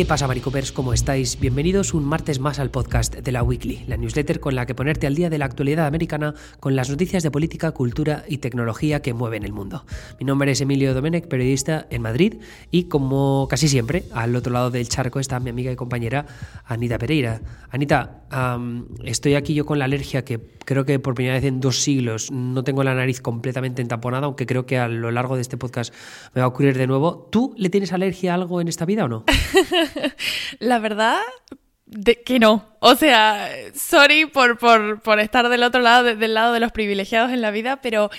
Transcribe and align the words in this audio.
¿Qué 0.00 0.06
pasa, 0.06 0.26
Maricopers? 0.26 0.72
¿Cómo 0.72 0.94
estáis? 0.94 1.38
Bienvenidos 1.38 1.92
un 1.92 2.06
martes 2.06 2.40
más 2.40 2.58
al 2.58 2.70
podcast 2.70 3.16
de 3.16 3.32
la 3.32 3.42
Weekly, 3.42 3.84
la 3.86 3.98
newsletter 3.98 4.40
con 4.40 4.54
la 4.54 4.64
que 4.64 4.74
ponerte 4.74 5.06
al 5.06 5.14
día 5.14 5.28
de 5.28 5.36
la 5.36 5.44
actualidad 5.44 5.86
americana 5.86 6.34
con 6.58 6.74
las 6.74 6.88
noticias 6.88 7.22
de 7.22 7.30
política, 7.30 7.72
cultura 7.72 8.24
y 8.26 8.38
tecnología 8.38 9.02
que 9.02 9.12
mueven 9.12 9.44
el 9.44 9.52
mundo. 9.52 9.84
Mi 10.18 10.24
nombre 10.24 10.52
es 10.52 10.60
Emilio 10.62 10.94
Domenech, 10.94 11.28
periodista 11.28 11.86
en 11.90 12.00
Madrid, 12.00 12.36
y 12.70 12.84
como 12.84 13.46
casi 13.50 13.68
siempre, 13.68 14.04
al 14.14 14.34
otro 14.36 14.54
lado 14.54 14.70
del 14.70 14.88
charco 14.88 15.20
está 15.20 15.38
mi 15.38 15.50
amiga 15.50 15.70
y 15.70 15.76
compañera 15.76 16.24
Anita 16.64 16.96
Pereira. 16.96 17.42
Anita, 17.68 18.22
estoy 19.04 19.34
aquí 19.34 19.52
yo 19.52 19.66
con 19.66 19.78
la 19.78 19.84
alergia 19.84 20.24
que 20.24 20.40
creo 20.64 20.86
que 20.86 20.98
por 20.98 21.14
primera 21.14 21.34
vez 21.34 21.44
en 21.44 21.60
dos 21.60 21.82
siglos 21.82 22.30
no 22.30 22.64
tengo 22.64 22.84
la 22.84 22.94
nariz 22.94 23.20
completamente 23.20 23.82
entaponada, 23.82 24.26
aunque 24.26 24.46
creo 24.46 24.64
que 24.64 24.78
a 24.78 24.88
lo 24.88 25.10
largo 25.10 25.34
de 25.34 25.42
este 25.42 25.58
podcast 25.58 25.92
me 26.34 26.40
va 26.40 26.46
a 26.46 26.48
ocurrir 26.48 26.78
de 26.78 26.86
nuevo. 26.86 27.28
¿Tú 27.30 27.52
le 27.58 27.68
tienes 27.68 27.92
alergia 27.92 28.32
a 28.32 28.34
algo 28.36 28.62
en 28.62 28.68
esta 28.68 28.86
vida 28.86 29.04
o 29.04 29.08
no? 29.08 29.24
la 30.58 30.78
verdad, 30.78 31.20
de 31.86 32.22
que 32.22 32.38
no. 32.38 32.76
O 32.80 32.94
sea, 32.94 33.50
sorry 33.74 34.26
por, 34.26 34.58
por, 34.58 35.00
por 35.00 35.20
estar 35.20 35.48
del 35.48 35.62
otro 35.62 35.80
lado, 35.80 36.04
del 36.14 36.34
lado 36.34 36.52
de 36.52 36.60
los 36.60 36.72
privilegiados 36.72 37.32
en 37.32 37.42
la 37.42 37.50
vida, 37.50 37.80
pero 37.80 38.10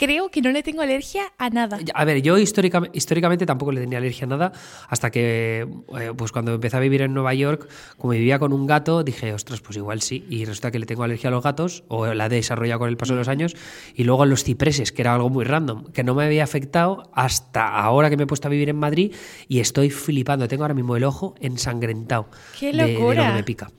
creo 0.00 0.30
que 0.30 0.40
no 0.40 0.50
le 0.50 0.62
tengo 0.62 0.80
alergia 0.80 1.30
a 1.36 1.50
nada. 1.50 1.78
A 1.92 2.04
ver, 2.06 2.22
yo 2.22 2.38
históricamente, 2.38 2.96
históricamente 2.96 3.44
tampoco 3.44 3.70
le 3.70 3.82
tenía 3.82 3.98
alergia 3.98 4.24
a 4.24 4.28
nada, 4.28 4.52
hasta 4.88 5.10
que, 5.10 5.68
eh, 6.00 6.12
pues 6.16 6.32
cuando 6.32 6.54
empecé 6.54 6.78
a 6.78 6.80
vivir 6.80 7.02
en 7.02 7.12
Nueva 7.12 7.34
York, 7.34 7.68
como 7.98 8.14
vivía 8.14 8.38
con 8.38 8.54
un 8.54 8.66
gato, 8.66 9.04
dije, 9.04 9.34
ostras, 9.34 9.60
pues 9.60 9.76
igual 9.76 10.00
sí. 10.00 10.24
Y 10.30 10.46
resulta 10.46 10.70
que 10.70 10.78
le 10.78 10.86
tengo 10.86 11.02
alergia 11.02 11.28
a 11.28 11.30
los 11.30 11.44
gatos, 11.44 11.84
o 11.88 12.06
la 12.14 12.26
he 12.26 12.28
desarrollado 12.30 12.78
con 12.80 12.88
el 12.88 12.96
paso 12.96 13.12
de 13.12 13.18
los 13.18 13.28
años, 13.28 13.54
y 13.94 14.04
luego 14.04 14.22
a 14.22 14.26
los 14.26 14.42
cipreses, 14.42 14.90
que 14.90 15.02
era 15.02 15.14
algo 15.14 15.28
muy 15.28 15.44
random, 15.44 15.92
que 15.92 16.02
no 16.02 16.14
me 16.14 16.24
había 16.24 16.44
afectado 16.44 17.10
hasta 17.12 17.68
ahora 17.68 18.08
que 18.08 18.16
me 18.16 18.22
he 18.22 18.26
puesto 18.26 18.48
a 18.48 18.50
vivir 18.50 18.70
en 18.70 18.76
Madrid 18.76 19.14
y 19.48 19.60
estoy 19.60 19.90
flipando. 19.90 20.48
Tengo 20.48 20.64
ahora 20.64 20.74
mismo 20.74 20.96
el 20.96 21.04
ojo 21.04 21.34
ensangrentado. 21.40 22.30
¡Qué 22.58 22.72
locura! 22.72 23.22
De, 23.24 23.28
lo 23.28 23.34
me 23.34 23.44
pica. 23.44 23.70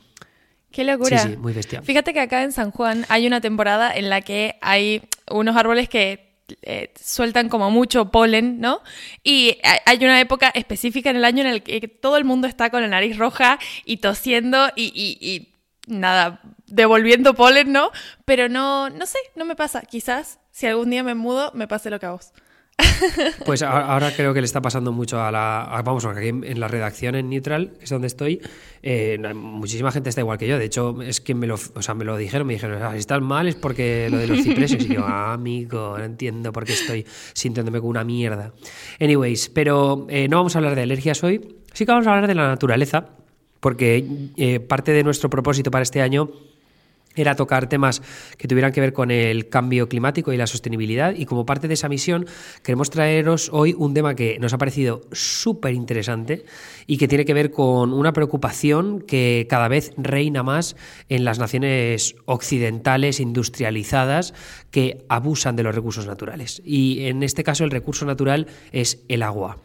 Qué 0.71 0.83
locura. 0.83 1.19
Sí, 1.19 1.29
sí, 1.29 1.37
muy 1.37 1.53
bestia. 1.53 1.81
Fíjate 1.81 2.13
que 2.13 2.21
acá 2.21 2.43
en 2.43 2.51
San 2.51 2.71
Juan 2.71 3.05
hay 3.09 3.27
una 3.27 3.41
temporada 3.41 3.93
en 3.93 4.09
la 4.09 4.21
que 4.21 4.57
hay 4.61 5.01
unos 5.29 5.55
árboles 5.55 5.89
que 5.89 6.31
eh, 6.61 6.93
sueltan 7.01 7.49
como 7.49 7.71
mucho 7.71 8.11
polen, 8.11 8.59
¿no? 8.59 8.81
Y 9.23 9.57
hay 9.85 9.97
una 9.97 10.19
época 10.19 10.49
específica 10.49 11.09
en 11.09 11.17
el 11.17 11.25
año 11.25 11.41
en 11.41 11.49
el 11.49 11.63
que 11.63 11.87
todo 11.87 12.17
el 12.17 12.25
mundo 12.25 12.47
está 12.47 12.69
con 12.69 12.81
la 12.81 12.87
nariz 12.87 13.17
roja 13.17 13.59
y 13.85 13.97
tosiendo 13.97 14.69
y, 14.75 14.91
y 14.95 15.51
nada, 15.87 16.41
devolviendo 16.67 17.33
polen, 17.33 17.71
¿no? 17.71 17.91
Pero 18.25 18.49
no, 18.49 18.89
no 18.89 19.05
sé, 19.05 19.19
no 19.35 19.45
me 19.45 19.55
pasa. 19.55 19.81
Quizás 19.81 20.39
si 20.51 20.67
algún 20.67 20.89
día 20.89 21.03
me 21.03 21.15
mudo, 21.15 21.51
me 21.53 21.67
pase 21.67 21.89
lo 21.89 21.99
que 21.99 22.05
a 22.05 22.11
vos. 22.11 22.31
Pues 23.45 23.61
ahora 23.61 24.11
creo 24.15 24.33
que 24.33 24.41
le 24.41 24.45
está 24.45 24.61
pasando 24.61 24.91
mucho 24.91 25.21
a 25.21 25.31
la. 25.31 25.81
vamos, 25.83 26.05
aquí 26.05 26.29
en 26.29 26.59
la 26.59 26.67
redacción 26.67 27.15
en 27.15 27.29
Neutral, 27.29 27.73
que 27.77 27.85
es 27.85 27.89
donde 27.89 28.07
estoy, 28.07 28.41
eh, 28.83 29.17
muchísima 29.33 29.91
gente 29.91 30.09
está 30.09 30.21
igual 30.21 30.37
que 30.37 30.47
yo. 30.47 30.57
De 30.57 30.65
hecho, 30.65 31.01
es 31.01 31.21
que 31.21 31.33
me 31.33 31.47
lo, 31.47 31.55
o 31.55 31.81
sea, 31.81 31.93
me 31.93 32.05
lo 32.05 32.17
dijeron, 32.17 32.47
me 32.47 32.53
dijeron, 32.53 32.81
ah, 32.81 32.91
si 32.93 32.99
estás 32.99 33.21
mal 33.21 33.47
es 33.47 33.55
porque 33.55 34.07
lo 34.09 34.17
de 34.17 34.27
los 34.27 34.43
cipreses. 34.43 34.85
Y 34.85 34.95
yo, 34.95 35.03
ah, 35.05 35.33
amigo, 35.41 35.97
no 35.97 36.03
entiendo 36.03 36.51
por 36.51 36.65
qué 36.65 36.73
estoy 36.73 37.05
sintiéndome 37.33 37.79
como 37.79 37.89
una 37.89 38.03
mierda. 38.03 38.53
Anyways, 38.99 39.49
pero 39.49 40.05
eh, 40.09 40.27
no 40.27 40.37
vamos 40.37 40.55
a 40.55 40.59
hablar 40.59 40.75
de 40.75 40.83
alergias 40.83 41.23
hoy, 41.23 41.57
sí 41.73 41.85
que 41.85 41.91
vamos 41.91 42.07
a 42.07 42.11
hablar 42.11 42.27
de 42.27 42.35
la 42.35 42.47
naturaleza, 42.47 43.09
porque 43.59 44.05
eh, 44.37 44.59
parte 44.59 44.91
de 44.91 45.03
nuestro 45.03 45.29
propósito 45.29 45.71
para 45.71 45.83
este 45.83 46.01
año 46.01 46.31
era 47.15 47.35
tocar 47.35 47.67
temas 47.67 48.01
que 48.37 48.47
tuvieran 48.47 48.71
que 48.71 48.81
ver 48.81 48.93
con 48.93 49.11
el 49.11 49.49
cambio 49.49 49.89
climático 49.89 50.31
y 50.33 50.37
la 50.37 50.47
sostenibilidad 50.47 51.13
y 51.15 51.25
como 51.25 51.45
parte 51.45 51.67
de 51.67 51.73
esa 51.73 51.89
misión 51.89 52.25
queremos 52.63 52.89
traeros 52.89 53.49
hoy 53.51 53.75
un 53.77 53.93
tema 53.93 54.15
que 54.15 54.39
nos 54.39 54.53
ha 54.53 54.57
parecido 54.57 55.01
súper 55.11 55.73
interesante 55.73 56.45
y 56.87 56.97
que 56.97 57.07
tiene 57.07 57.25
que 57.25 57.33
ver 57.33 57.51
con 57.51 57.93
una 57.93 58.13
preocupación 58.13 59.01
que 59.01 59.47
cada 59.49 59.67
vez 59.67 59.93
reina 59.97 60.43
más 60.43 60.75
en 61.09 61.25
las 61.25 61.39
naciones 61.39 62.15
occidentales 62.25 63.19
industrializadas 63.19 64.33
que 64.71 65.05
abusan 65.09 65.55
de 65.55 65.63
los 65.63 65.75
recursos 65.75 66.07
naturales. 66.07 66.61
Y 66.65 67.05
en 67.05 67.23
este 67.23 67.43
caso 67.43 67.63
el 67.63 67.71
recurso 67.71 68.05
natural 68.05 68.47
es 68.71 69.03
el 69.07 69.23
agua. 69.23 69.57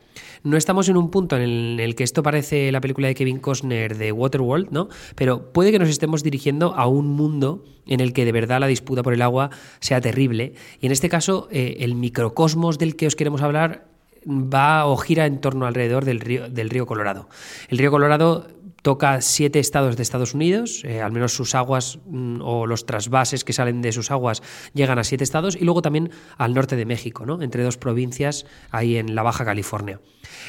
No 0.46 0.56
estamos 0.56 0.88
en 0.88 0.96
un 0.96 1.10
punto 1.10 1.36
en 1.36 1.80
el, 1.80 1.94
que 1.96 2.04
esto 2.04 2.22
parece 2.22 2.70
la 2.70 2.80
película 2.80 3.08
de 3.08 3.16
Kevin 3.16 3.40
Costner 3.40 3.96
de 3.98 4.12
Waterworld, 4.12 4.68
¿no? 4.70 4.88
Pero 5.16 5.52
puede 5.52 5.72
que 5.72 5.80
nos 5.80 5.88
estemos 5.88 6.22
dirigiendo 6.22 6.72
a 6.76 6.86
un 6.86 7.08
mundo 7.08 7.64
en 7.84 7.98
el 7.98 8.12
que 8.12 8.24
de 8.24 8.30
verdad 8.30 8.60
la 8.60 8.68
disputa 8.68 9.02
por 9.02 9.12
el 9.12 9.22
agua 9.22 9.50
sea 9.80 10.00
terrible. 10.00 10.54
Y 10.80 10.86
en 10.86 10.92
este 10.92 11.08
caso, 11.08 11.48
eh, 11.50 11.78
el 11.80 11.96
microcosmos 11.96 12.78
del 12.78 12.94
que 12.94 13.08
os 13.08 13.16
queremos 13.16 13.42
hablar 13.42 13.88
va 14.24 14.86
o 14.86 14.96
gira 14.96 15.26
en 15.26 15.40
torno 15.40 15.66
alrededor 15.66 16.04
del 16.04 16.20
río, 16.20 16.48
del 16.48 16.70
río 16.70 16.86
Colorado. 16.86 17.28
El 17.68 17.78
río 17.78 17.90
Colorado 17.90 18.46
toca 18.86 19.20
siete 19.20 19.58
estados 19.58 19.96
de 19.96 20.04
Estados 20.04 20.32
Unidos, 20.32 20.84
eh, 20.84 21.02
al 21.02 21.10
menos 21.10 21.32
sus 21.32 21.56
aguas 21.56 21.98
mm, 22.06 22.40
o 22.40 22.68
los 22.68 22.86
trasvases 22.86 23.42
que 23.42 23.52
salen 23.52 23.82
de 23.82 23.90
sus 23.90 24.12
aguas 24.12 24.44
llegan 24.74 25.00
a 25.00 25.02
siete 25.02 25.24
estados, 25.24 25.56
y 25.56 25.64
luego 25.64 25.82
también 25.82 26.12
al 26.38 26.54
norte 26.54 26.76
de 26.76 26.84
México, 26.84 27.26
¿no? 27.26 27.42
entre 27.42 27.64
dos 27.64 27.78
provincias 27.78 28.46
ahí 28.70 28.96
en 28.96 29.16
la 29.16 29.24
Baja 29.24 29.44
California. 29.44 29.98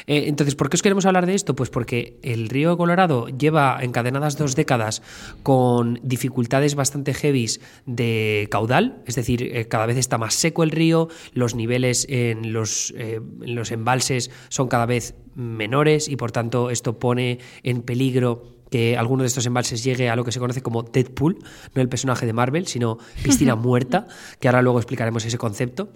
Eh, 0.06 0.26
entonces, 0.28 0.54
¿por 0.54 0.70
qué 0.70 0.76
os 0.76 0.82
queremos 0.82 1.04
hablar 1.04 1.26
de 1.26 1.34
esto? 1.34 1.56
Pues 1.56 1.68
porque 1.68 2.20
el 2.22 2.48
río 2.48 2.76
Colorado 2.76 3.26
lleva 3.26 3.76
encadenadas 3.82 4.38
dos 4.38 4.54
décadas 4.54 5.02
con 5.42 5.98
dificultades 6.04 6.76
bastante 6.76 7.14
heavies 7.14 7.60
de 7.86 8.46
caudal, 8.52 9.02
es 9.08 9.16
decir, 9.16 9.42
eh, 9.42 9.66
cada 9.66 9.86
vez 9.86 9.96
está 9.96 10.16
más 10.16 10.34
seco 10.34 10.62
el 10.62 10.70
río, 10.70 11.08
los 11.32 11.56
niveles 11.56 12.06
en 12.08 12.52
los, 12.52 12.94
en 12.96 13.56
los 13.56 13.72
embalses 13.72 14.30
son 14.48 14.68
cada 14.68 14.86
vez 14.86 15.16
menores 15.38 16.08
y 16.08 16.16
por 16.16 16.32
tanto 16.32 16.70
esto 16.70 16.98
pone 16.98 17.38
en 17.62 17.82
peligro 17.82 18.58
que 18.70 18.96
alguno 18.96 19.22
de 19.22 19.28
estos 19.28 19.46
embalses 19.46 19.82
llegue 19.82 20.10
a 20.10 20.16
lo 20.16 20.24
que 20.24 20.32
se 20.32 20.40
conoce 20.40 20.62
como 20.62 20.82
Deadpool, 20.82 21.38
no 21.74 21.80
el 21.80 21.88
personaje 21.88 22.26
de 22.26 22.32
Marvel, 22.32 22.66
sino 22.66 22.98
piscina 23.22 23.54
muerta, 23.56 24.06
que 24.40 24.48
ahora 24.48 24.62
luego 24.62 24.78
explicaremos 24.78 25.24
ese 25.24 25.38
concepto. 25.38 25.90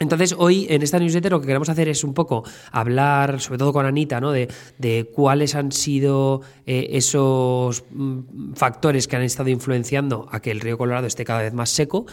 Entonces, 0.00 0.34
hoy 0.36 0.66
en 0.70 0.82
esta 0.82 0.98
newsletter 0.98 1.30
lo 1.30 1.40
que 1.40 1.46
queremos 1.46 1.68
hacer 1.68 1.88
es 1.88 2.02
un 2.02 2.14
poco 2.14 2.42
hablar, 2.72 3.40
sobre 3.40 3.58
todo 3.58 3.72
con 3.72 3.86
Anita, 3.86 4.20
¿no? 4.20 4.32
de, 4.32 4.48
de 4.76 5.08
cuáles 5.14 5.54
han 5.54 5.70
sido 5.70 6.40
eh, 6.66 6.88
esos 6.90 7.84
mm, 7.90 8.54
factores 8.54 9.06
que 9.06 9.14
han 9.14 9.22
estado 9.22 9.50
influenciando 9.50 10.26
a 10.32 10.40
que 10.40 10.50
el 10.50 10.60
río 10.60 10.78
Colorado 10.78 11.06
esté 11.06 11.24
cada 11.24 11.42
vez 11.42 11.54
más 11.54 11.70
seco. 11.70 12.06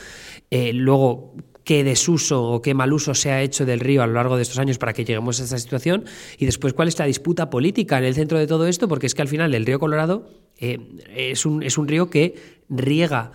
Eh, 0.52 0.74
luego, 0.74 1.34
qué 1.72 1.86
desuso 1.86 2.44
o 2.44 2.62
qué 2.62 2.74
mal 2.74 2.92
uso 2.92 3.16
se 3.16 3.32
ha 3.32 3.42
hecho 3.42 3.66
del 3.66 3.80
río 3.80 4.04
a 4.04 4.06
lo 4.06 4.12
largo 4.12 4.36
de 4.36 4.42
estos 4.42 4.60
años 4.60 4.78
para 4.78 4.92
que 4.92 5.06
lleguemos 5.06 5.40
a 5.40 5.46
esta 5.46 5.58
situación 5.58 6.04
y 6.38 6.44
después 6.44 6.74
cuál 6.74 6.90
es 6.90 7.00
la 7.00 7.06
disputa 7.06 7.50
política 7.50 7.98
en 7.98 8.04
el 8.04 8.14
centro 8.14 8.38
de 8.38 8.46
todo 8.46 8.68
esto, 8.68 8.90
porque 8.90 9.08
es 9.08 9.16
que 9.16 9.22
al 9.22 9.30
final 9.30 9.56
el 9.56 9.66
río 9.66 9.80
Colorado 9.80 10.28
eh, 10.58 10.80
es, 11.16 11.46
un, 11.46 11.64
es 11.64 11.78
un 11.78 11.88
río 11.88 12.10
que 12.10 12.36
riega 12.68 13.32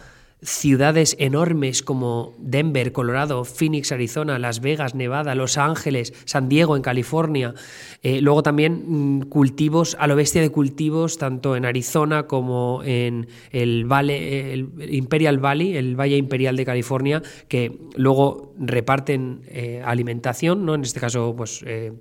ciudades 0.47 1.17
enormes 1.19 1.83
como 1.83 2.34
Denver, 2.39 2.93
Colorado, 2.93 3.45
Phoenix, 3.45 3.91
Arizona, 3.91 4.39
Las 4.39 4.61
Vegas, 4.61 4.95
Nevada, 4.95 5.34
Los 5.34 5.59
Ángeles, 5.59 6.15
San 6.25 6.49
Diego 6.49 6.77
en 6.77 6.83
California. 6.83 7.55
Eh, 8.03 8.21
luego 8.21 8.43
también 8.45 8.84
mm, 9.19 9.23
cultivos, 9.23 9.97
a 9.99 10.07
lo 10.07 10.15
bestia 10.15 10.41
de 10.41 10.51
cultivos, 10.51 11.19
tanto 11.19 11.57
en 11.57 11.65
Arizona 11.65 12.29
como 12.29 12.83
en 12.84 13.27
el, 13.51 13.84
Valle, 13.87 14.53
el 14.53 14.71
Imperial 14.95 15.39
Valley, 15.39 15.77
el 15.77 15.97
Valle 15.99 16.17
Imperial 16.17 16.57
de 16.57 16.65
California, 16.65 17.23
que 17.49 17.77
luego 17.97 18.55
reparten 18.59 19.43
eh, 19.49 19.83
alimentación, 19.84 20.65
¿no? 20.65 20.77
en 20.77 20.83
este 20.83 21.01
caso, 21.01 21.34
pues 21.37 21.65
eh, 21.67 21.93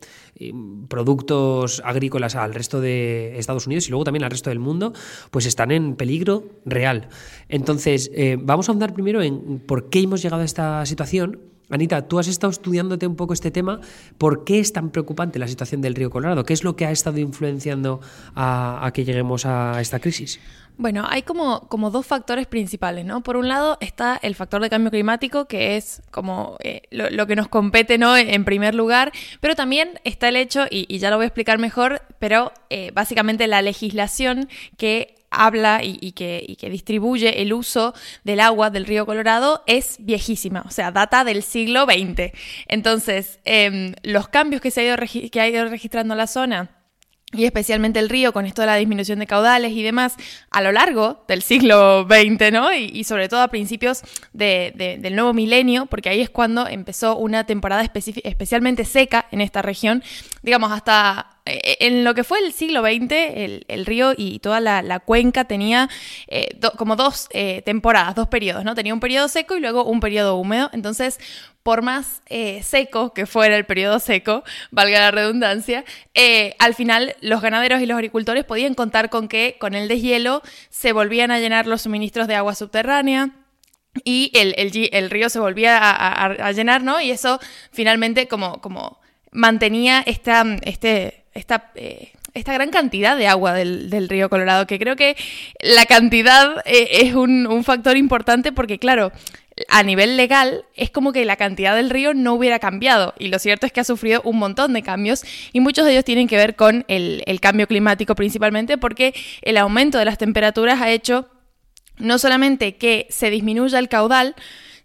productos 0.87 1.81
agrícolas 1.83 2.35
al 2.35 2.53
resto 2.53 2.81
de 2.81 3.39
Estados 3.39 3.65
Unidos 3.67 3.87
y 3.87 3.89
luego 3.89 4.03
también 4.03 4.23
al 4.23 4.31
resto 4.31 4.49
del 4.51 4.59
mundo, 4.59 4.93
pues 5.31 5.45
están 5.45 5.71
en 5.71 5.95
peligro 5.95 6.43
real. 6.65 7.07
Entonces, 7.49 8.11
vamos 8.37 8.69
a 8.69 8.71
andar 8.71 8.93
primero 8.93 9.21
en 9.21 9.59
por 9.59 9.89
qué 9.89 10.01
hemos 10.01 10.21
llegado 10.21 10.41
a 10.41 10.45
esta 10.45 10.85
situación. 10.85 11.39
Anita, 11.69 12.07
tú 12.07 12.19
has 12.19 12.27
estado 12.27 12.51
estudiándote 12.51 13.07
un 13.07 13.15
poco 13.15 13.33
este 13.33 13.49
tema. 13.49 13.79
¿Por 14.17 14.43
qué 14.43 14.59
es 14.59 14.71
tan 14.71 14.91
preocupante 14.91 15.39
la 15.39 15.47
situación 15.47 15.81
del 15.81 15.95
río 15.95 16.11
Colorado? 16.11 16.43
¿Qué 16.43 16.53
es 16.53 16.63
lo 16.63 16.75
que 16.75 16.85
ha 16.85 16.91
estado 16.91 17.17
influenciando 17.17 18.01
a 18.35 18.91
que 18.93 19.03
lleguemos 19.03 19.45
a 19.45 19.81
esta 19.81 19.99
crisis? 19.99 20.39
Bueno, 20.77 21.05
hay 21.07 21.21
como, 21.21 21.61
como 21.69 21.89
dos 21.89 22.05
factores 22.05 22.47
principales, 22.47 23.05
¿no? 23.05 23.23
Por 23.23 23.37
un 23.37 23.47
lado 23.47 23.77
está 23.79 24.19
el 24.21 24.35
factor 24.35 24.61
de 24.61 24.69
cambio 24.69 24.91
climático, 24.91 25.45
que 25.45 25.77
es 25.77 26.01
como 26.11 26.57
eh, 26.59 26.81
lo, 26.91 27.27
que 27.27 27.35
nos 27.35 27.47
compete, 27.47 27.97
¿no? 27.97 28.17
En 28.17 28.43
primer 28.43 28.75
lugar, 28.75 29.13
pero 29.39 29.55
también 29.55 29.99
está 30.03 30.27
el 30.27 30.35
hecho, 30.35 30.65
y, 30.69 30.97
ya 30.97 31.09
lo 31.09 31.15
voy 31.15 31.23
a 31.23 31.27
explicar 31.27 31.59
mejor, 31.59 32.01
pero 32.19 32.51
eh, 32.69 32.91
básicamente 32.93 33.47
la 33.47 33.61
legislación 33.61 34.49
que 34.77 35.15
habla 35.35 35.81
y, 35.83 36.11
que, 36.13 36.57
distribuye 36.69 37.41
el 37.41 37.53
uso 37.53 37.93
del 38.23 38.39
agua 38.39 38.69
del 38.69 38.85
río 38.85 39.05
Colorado 39.05 39.63
es 39.67 39.97
viejísima, 39.99 40.63
o 40.65 40.71
sea, 40.71 40.91
data 40.91 41.23
del 41.23 41.43
siglo 41.43 41.85
XX. 41.85 42.31
Entonces, 42.67 43.39
em, 43.45 43.93
los 44.03 44.27
cambios 44.27 44.61
que 44.61 44.71
se 44.71 44.81
ha 44.81 45.47
ido, 45.47 45.65
registrando 45.65 46.15
la 46.15 46.27
zona, 46.27 46.71
y 47.33 47.45
especialmente 47.45 47.99
el 47.99 48.09
río 48.09 48.31
con 48.31 48.45
esto 48.45 48.61
de 48.61 48.67
la 48.67 48.75
disminución 48.75 49.19
de 49.19 49.27
caudales 49.27 49.73
y 49.73 49.83
demás 49.83 50.15
a 50.51 50.61
lo 50.61 50.71
largo 50.71 51.25
del 51.27 51.41
siglo 51.41 52.07
XX, 52.09 52.51
¿no? 52.51 52.73
Y, 52.73 53.03
sobre 53.03 53.27
todo 53.27 53.41
a 53.41 53.49
principios 53.49 54.03
del 54.31 55.15
nuevo 55.15 55.33
milenio, 55.33 55.85
porque 55.87 56.09
ahí 56.09 56.21
es 56.21 56.29
cuando 56.29 56.67
empezó 56.67 57.17
una 57.17 57.45
temporada 57.45 57.83
especialmente 57.83 58.85
seca 58.85 59.27
en 59.31 59.41
esta 59.41 59.61
región, 59.61 60.03
digamos 60.43 60.71
hasta 60.71 61.34
en 61.45 62.03
lo 62.03 62.15
que 62.15 62.23
fue 62.23 62.39
el 62.39 62.53
siglo 62.53 62.81
XX, 62.81 63.11
el, 63.67 63.85
río 63.85 64.13
y 64.17 64.39
toda 64.39 64.59
la, 64.59 64.99
cuenca 64.99 65.45
tenía 65.45 65.89
eh, 66.27 66.57
como 66.77 66.95
dos 66.95 67.27
eh, 67.31 67.61
temporadas, 67.63 68.15
dos 68.15 68.27
periodos, 68.27 68.63
¿no? 68.63 68.73
Tenía 68.75 68.93
un 68.93 68.99
periodo 68.99 69.27
seco 69.27 69.55
y 69.55 69.59
luego 69.59 69.85
un 69.85 69.99
periodo 69.99 70.35
húmedo. 70.35 70.69
Entonces, 70.73 71.19
por 71.61 71.81
más 71.81 72.21
seco 72.61 73.13
que 73.13 73.25
fuera 73.25 73.57
el 73.57 73.65
periodo 73.65 73.99
seco, 73.99 74.43
valga 74.69 74.99
la 74.99 75.11
redundancia, 75.11 75.83
al 76.59 76.75
final 76.75 77.15
los 77.21 77.41
ganaderos 77.41 77.81
y 77.81 77.87
los 77.87 77.95
agricultores 77.95 78.43
podían 78.43 78.75
contar 78.75 79.09
con 79.09 79.27
que 79.27 79.57
con 79.59 79.73
el 79.73 79.87
deshielo 79.87 80.43
se 80.69 80.91
volvían 80.93 81.31
a 81.31 81.39
llenar 81.39 81.65
los 81.65 81.81
suministros 81.81 82.27
de 82.27 82.35
agua 82.35 82.53
subterránea 82.53 83.31
y 84.03 84.31
el, 84.33 85.09
río 85.09 85.29
se 85.29 85.39
volvía 85.39 85.79
a, 85.79 86.51
llenar, 86.51 86.83
¿no? 86.83 86.99
Y 86.99 87.11
eso 87.11 87.39
finalmente 87.71 88.27
como, 88.27 88.59
como 88.61 88.99
mantenía 89.31 90.03
esta, 90.05 90.43
este, 90.63 91.24
esta, 91.35 91.71
eh, 91.75 92.13
esta 92.33 92.53
gran 92.53 92.71
cantidad 92.71 93.15
de 93.15 93.27
agua 93.27 93.53
del, 93.53 94.09
río 94.09 94.29
Colorado, 94.29 94.65
que 94.65 94.79
creo 94.79 94.95
que 94.95 95.15
la 95.61 95.85
cantidad 95.85 96.63
eh, 96.65 96.87
es 97.03 97.13
un, 97.13 97.45
un 97.45 97.63
factor 97.63 97.97
importante 97.97 98.51
porque, 98.51 98.79
claro, 98.79 99.11
a 99.69 99.83
nivel 99.83 100.17
legal 100.17 100.65
es 100.75 100.89
como 100.89 101.13
que 101.13 101.23
la 101.23 101.37
cantidad 101.37 101.75
del 101.75 101.89
río 101.89 102.13
no 102.13 102.33
hubiera 102.33 102.59
cambiado. 102.59 103.13
Y 103.19 103.27
lo 103.27 103.39
cierto 103.39 103.65
es 103.65 103.71
que 103.71 103.79
ha 103.79 103.85
sufrido 103.85 104.21
un 104.23 104.37
montón 104.37 104.73
de 104.73 104.81
cambios 104.81 105.23
y 105.53 105.59
muchos 105.59 105.85
de 105.85 105.91
ellos 105.91 106.05
tienen 106.05 106.27
que 106.27 106.37
ver 106.37 106.55
con 106.55 106.83
el, 106.87 107.23
el, 107.25 107.39
cambio 107.39 107.67
climático 107.67 108.15
principalmente 108.15 108.77
porque 108.77 109.13
el 109.41 109.57
aumento 109.57 109.97
de 109.97 110.05
las 110.05 110.17
temperaturas 110.17 110.81
ha 110.81 110.89
hecho 110.89 111.29
no 111.97 112.17
solamente 112.17 112.75
que 112.75 113.07
se 113.09 113.29
disminuya 113.29 113.79
el 113.79 113.87
caudal, 113.87 114.35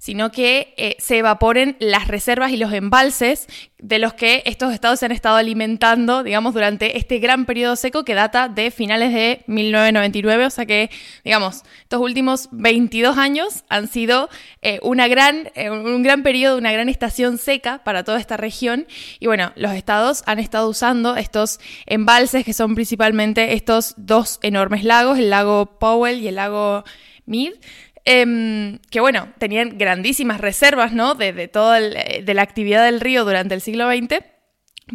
sino 0.01 0.33
que 0.33 0.73
eh, 0.79 0.97
se 0.99 1.19
evaporen 1.19 1.77
las 1.79 2.09
reservas 2.09 2.53
y 2.53 2.57
los 2.57 2.73
embalses 2.73 3.47
de 3.79 3.99
los 3.99 4.15
que 4.15 4.43
estos 4.47 4.73
estados 4.73 4.99
se 4.99 5.05
han 5.05 5.13
estado 5.13 5.37
alimentando, 5.37 6.23
digamos, 6.23 6.55
durante 6.55 6.97
este 6.97 7.19
gran 7.19 7.45
periodo 7.45 7.77
seco 7.77 8.03
que 8.03 8.15
data 8.15 8.49
de 8.49 8.71
finales 8.71 9.13
de 9.13 9.45
1999, 9.47 10.47
o 10.47 10.51
sea 10.51 10.65
que, 10.65 10.91
digamos, 11.23 11.65
estos 11.83 12.01
últimos 12.01 12.49
22 12.51 13.19
años 13.19 13.65
han 13.69 13.89
sido 13.89 14.31
eh, 14.63 14.81
una 14.83 15.07
gran, 15.07 15.51
eh, 15.55 15.69
un 15.69 16.03
gran 16.03 16.23
periodo, 16.23 16.57
una 16.57 16.73
gran 16.73 16.89
estación 16.89 17.37
seca 17.37 17.85
para 17.85 18.03
toda 18.03 18.19
esta 18.19 18.39
región. 18.39 18.87
Y 19.19 19.27
bueno, 19.27 19.53
los 19.55 19.73
estados 19.73 20.23
han 20.25 20.39
estado 20.39 20.71
usando 20.71 21.17
estos 21.17 21.61
embalses 21.85 22.47
que 22.47 22.55
son 22.55 22.75
principalmente 22.75 23.53
estos 23.53 23.93
dos 23.99 24.39
enormes 24.43 24.83
lagos, 24.83 25.19
el 25.19 25.29
lago 25.29 25.79
Powell 25.79 26.21
y 26.21 26.29
el 26.29 26.37
lago 26.37 26.85
Mead, 27.27 27.53
Em, 28.05 28.79
que 28.91 29.01
bueno, 29.01 29.29
tenían 29.39 29.77
grandísimas 29.77 30.41
reservas, 30.41 30.93
¿no? 30.93 31.15
De, 31.15 31.49
toda 31.49 31.81
eh, 31.81 32.23
de 32.25 32.35
la 32.35 32.43
actividad 32.43 32.85
del 32.85 33.01
río 33.01 33.25
durante 33.25 33.55
el 33.55 33.61
siglo 33.61 33.89
XX. 33.91 34.25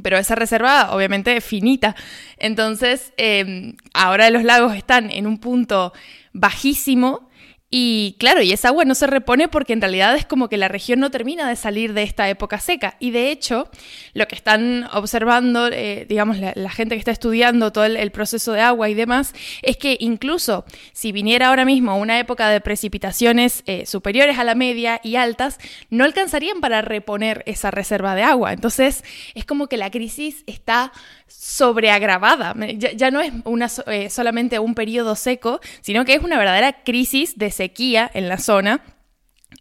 Pero 0.03 0.17
esa 0.17 0.35
reserva 0.35 0.91
obviamente 0.91 1.37
es 1.37 1.43
finita. 1.43 1.95
Entonces, 2.37 3.13
em, 3.17 3.75
ahora 3.93 4.29
los 4.29 4.43
lagos 4.43 4.75
están 4.75 5.09
en 5.09 5.27
un 5.27 5.37
punto 5.37 5.93
bajísimo 6.33 7.29
y 7.77 8.15
claro, 8.19 8.41
y 8.41 8.53
esa 8.53 8.69
agua 8.69 8.85
no 8.85 8.95
se 8.95 9.05
repone 9.05 9.49
porque 9.49 9.73
en 9.73 9.81
realidad 9.81 10.15
es 10.15 10.25
como 10.25 10.47
que 10.47 10.55
la 10.55 10.69
región 10.69 11.01
no 11.01 11.11
termina 11.11 11.49
de 11.49 11.57
salir 11.57 11.91
de 11.91 12.03
esta 12.03 12.29
época 12.29 12.57
seca. 12.61 12.95
Y 13.01 13.11
de 13.11 13.31
hecho, 13.31 13.69
lo 14.13 14.29
que 14.29 14.35
están 14.35 14.87
observando, 14.93 15.67
eh, 15.67 16.05
digamos, 16.07 16.37
la, 16.39 16.69
gente 16.69 16.95
que 16.95 16.99
está 16.99 17.11
estudiando 17.11 17.73
todo 17.73 17.83
el, 17.83 18.11
proceso 18.11 18.53
de 18.53 18.61
agua 18.61 18.87
y 18.87 18.93
demás, 18.93 19.33
es 19.61 19.75
que 19.75 19.97
incluso 19.99 20.63
si 20.93 21.11
viniera 21.11 21.49
ahora 21.49 21.65
mismo 21.65 21.97
una 21.97 22.17
época 22.17 22.47
de 22.47 22.61
precipitaciones 22.61 23.61
eh, 23.65 23.85
superiores 23.85 24.39
a 24.39 24.45
la 24.45 24.55
media 24.55 25.01
y 25.03 25.17
altas, 25.17 25.57
no 25.89 26.05
alcanzarían 26.05 26.61
para 26.61 26.81
reponer 26.81 27.43
esa 27.45 27.71
reserva 27.71 28.15
de 28.15 28.23
agua. 28.23 28.53
Entonces, 28.53 29.03
es 29.33 29.43
como 29.43 29.67
que 29.67 29.75
la 29.75 29.91
crisis 29.91 30.45
está 30.47 30.93
sobreagravada. 31.27 32.55
Ya, 32.77 32.91
ya 32.91 33.11
no 33.11 33.21
es 33.21 33.31
una, 33.43 33.69
eh, 33.87 34.09
solamente 34.09 34.59
un 34.59 34.75
periodo 34.75 35.15
seco, 35.15 35.59
sino 35.81 36.05
que 36.05 36.15
es 36.15 36.23
una 36.23 36.37
verdadera 36.37 36.83
crisis 36.83 37.37
de 37.37 37.51
sequía 37.51 38.09
en 38.13 38.29
la 38.29 38.37
zona. 38.37 38.81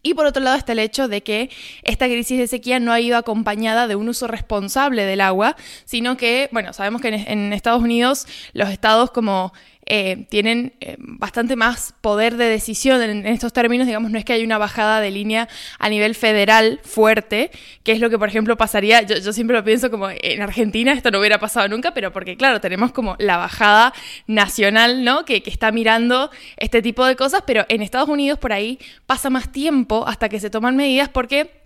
Y 0.02 0.14
por 0.14 0.26
otro 0.26 0.42
lado 0.42 0.56
está 0.56 0.72
el 0.72 0.80
hecho 0.80 1.08
de 1.08 1.22
que 1.22 1.50
esta 1.82 2.06
crisis 2.06 2.38
de 2.38 2.46
sequía 2.46 2.78
no 2.78 2.92
ha 2.92 3.00
ido 3.00 3.16
acompañada 3.16 3.86
de 3.86 3.96
un 3.96 4.08
uso 4.08 4.26
responsable 4.26 5.04
del 5.04 5.20
agua, 5.20 5.56
sino 5.84 6.16
que, 6.16 6.48
bueno, 6.52 6.72
sabemos 6.72 7.00
que 7.00 7.08
en 7.08 7.52
Estados 7.52 7.82
Unidos 7.82 8.26
los 8.52 8.68
estados 8.70 9.10
como 9.10 9.52
eh, 9.86 10.26
tienen 10.30 10.72
eh, 10.80 10.96
bastante 10.98 11.56
más 11.56 11.94
poder 12.00 12.36
de 12.36 12.46
decisión 12.46 13.02
en, 13.02 13.26
estos 13.26 13.52
términos, 13.52 13.86
digamos, 13.86 14.10
no 14.10 14.18
es 14.18 14.24
que 14.24 14.32
haya 14.32 14.44
una 14.44 14.56
bajada 14.56 15.00
de 15.00 15.10
línea 15.10 15.48
a 15.78 15.88
nivel 15.90 16.14
federal 16.14 16.80
fuerte, 16.82 17.50
que 17.82 17.92
es 17.92 18.00
lo 18.00 18.08
que, 18.08 18.18
por 18.18 18.28
ejemplo, 18.28 18.56
pasaría, 18.56 19.02
yo, 19.02 19.32
siempre 19.32 19.56
lo 19.56 19.64
pienso 19.64 19.90
como 19.90 20.08
en 20.10 20.40
Argentina, 20.40 20.92
esto 20.92 21.10
no 21.10 21.18
hubiera 21.18 21.38
pasado 21.38 21.68
nunca, 21.68 21.92
pero 21.92 22.12
porque, 22.12 22.36
claro, 22.36 22.60
tenemos 22.60 22.92
como 22.92 23.16
la 23.18 23.36
bajada 23.36 23.92
nacional, 24.26 25.04
¿no? 25.04 25.24
Que, 25.24 25.42
que 25.42 25.50
está 25.50 25.70
mirando 25.70 26.30
este 26.56 26.80
tipo 26.80 27.04
de 27.04 27.16
cosas, 27.16 27.42
pero 27.46 27.66
en 27.68 27.82
Estados 27.82 28.08
Unidos 28.08 28.38
por 28.38 28.52
ahí 28.52 28.78
pasa 29.06 29.28
más 29.28 29.52
tiempo 29.52 30.06
hasta 30.06 30.28
que 30.28 30.40
se 30.40 30.50
toman 30.50 30.76
medidas 30.76 31.08
porque 31.10 31.64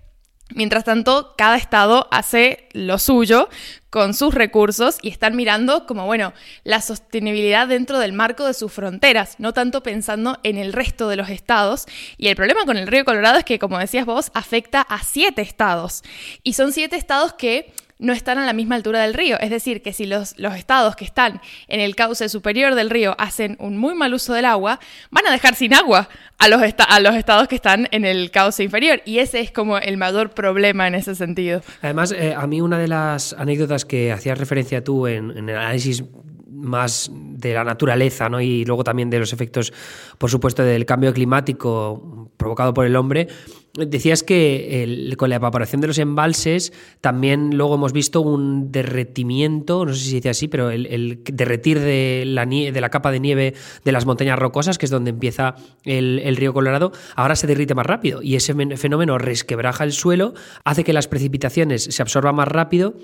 Mientras 0.54 0.84
tanto, 0.84 1.34
cada 1.36 1.56
estado 1.56 2.08
hace 2.10 2.68
lo 2.72 2.98
suyo 2.98 3.50
con 3.90 4.14
sus 4.14 4.34
recursos 4.34 4.98
y 5.02 5.08
están 5.08 5.36
mirando 5.36 5.86
como, 5.86 6.06
bueno, 6.06 6.32
la 6.64 6.80
sostenibilidad 6.80 7.66
dentro 7.66 7.98
del 7.98 8.12
marco 8.12 8.46
de 8.46 8.54
sus 8.54 8.72
fronteras, 8.72 9.36
no 9.38 9.52
tanto 9.52 9.82
pensando 9.82 10.38
en 10.42 10.58
el 10.58 10.72
resto 10.72 11.08
de 11.08 11.16
los 11.16 11.30
estados. 11.30 11.86
Y 12.16 12.28
el 12.28 12.36
problema 12.36 12.64
con 12.64 12.76
el 12.76 12.86
río 12.86 13.04
Colorado 13.04 13.38
es 13.38 13.44
que, 13.44 13.58
como 13.58 13.78
decías 13.78 14.06
vos, 14.06 14.30
afecta 14.34 14.82
a 14.82 15.02
siete 15.02 15.42
estados. 15.42 16.02
Y 16.42 16.54
son 16.54 16.72
siete 16.72 16.96
estados 16.96 17.32
que 17.32 17.72
no 17.98 18.12
están 18.12 18.38
a 18.38 18.46
la 18.46 18.52
misma 18.52 18.76
altura 18.76 19.02
del 19.02 19.14
río. 19.14 19.38
Es 19.40 19.50
decir, 19.50 19.82
que 19.82 19.92
si 19.92 20.06
los, 20.06 20.38
los 20.38 20.54
estados 20.54 20.96
que 20.96 21.04
están 21.04 21.40
en 21.66 21.80
el 21.80 21.96
cauce 21.96 22.28
superior 22.28 22.74
del 22.74 22.90
río 22.90 23.14
hacen 23.18 23.56
un 23.58 23.76
muy 23.76 23.94
mal 23.94 24.14
uso 24.14 24.34
del 24.34 24.44
agua, 24.44 24.80
van 25.10 25.26
a 25.26 25.32
dejar 25.32 25.54
sin 25.54 25.74
agua 25.74 26.08
a 26.38 26.48
los, 26.48 26.60
a 26.62 27.00
los 27.00 27.14
estados 27.14 27.48
que 27.48 27.56
están 27.56 27.88
en 27.90 28.04
el 28.04 28.30
cauce 28.30 28.62
inferior. 28.62 29.02
Y 29.04 29.18
ese 29.18 29.40
es 29.40 29.50
como 29.50 29.78
el 29.78 29.96
mayor 29.96 30.30
problema 30.30 30.86
en 30.86 30.94
ese 30.94 31.14
sentido. 31.14 31.62
Además, 31.82 32.12
eh, 32.12 32.34
a 32.36 32.46
mí 32.46 32.60
una 32.60 32.78
de 32.78 32.88
las 32.88 33.32
anécdotas 33.32 33.84
que 33.84 34.12
hacías 34.12 34.38
referencia 34.38 34.82
tú 34.84 35.06
en, 35.06 35.36
en 35.36 35.48
el 35.48 35.56
análisis 35.56 36.04
más 36.58 37.10
de 37.12 37.54
la 37.54 37.64
naturaleza 37.64 38.28
¿no? 38.28 38.40
y 38.40 38.64
luego 38.64 38.84
también 38.84 39.10
de 39.10 39.18
los 39.18 39.32
efectos, 39.32 39.72
por 40.18 40.30
supuesto, 40.30 40.62
del 40.62 40.84
cambio 40.86 41.12
climático 41.12 42.30
provocado 42.36 42.74
por 42.74 42.86
el 42.86 42.96
hombre. 42.96 43.28
Decías 43.74 44.24
que 44.24 45.14
con 45.18 45.30
la 45.30 45.36
evaporación 45.36 45.80
de 45.80 45.86
los 45.86 45.98
embalses 45.98 46.72
también 47.00 47.56
luego 47.56 47.76
hemos 47.76 47.92
visto 47.92 48.20
un 48.22 48.72
derretimiento, 48.72 49.84
no 49.84 49.92
sé 49.92 50.00
si 50.00 50.10
se 50.10 50.16
dice 50.16 50.30
así, 50.30 50.48
pero 50.48 50.70
el, 50.70 51.20
derretir 51.24 51.78
de 51.78 52.24
la, 52.26 52.88
capa 52.88 53.12
de 53.12 53.20
nieve 53.20 53.54
de 53.84 53.92
las 53.92 54.04
montañas 54.04 54.38
rocosas, 54.38 54.78
que 54.78 54.86
es 54.86 54.90
donde 54.90 55.10
empieza 55.10 55.54
el, 55.84 56.18
el 56.24 56.36
río 56.36 56.52
Colorado, 56.52 56.90
ahora 57.14 57.36
se 57.36 57.46
derrite 57.46 57.74
más 57.74 57.86
rápido 57.86 58.20
y 58.20 58.34
ese 58.34 58.54
fenómeno 58.76 59.16
resquebraja 59.16 59.84
el 59.84 59.92
suelo, 59.92 60.34
hace 60.64 60.82
que 60.82 60.92
las 60.92 61.06
precipitaciones 61.06 61.84
se 61.84 62.02
absorban 62.02 62.34
más 62.34 62.48
rápido 62.48 62.94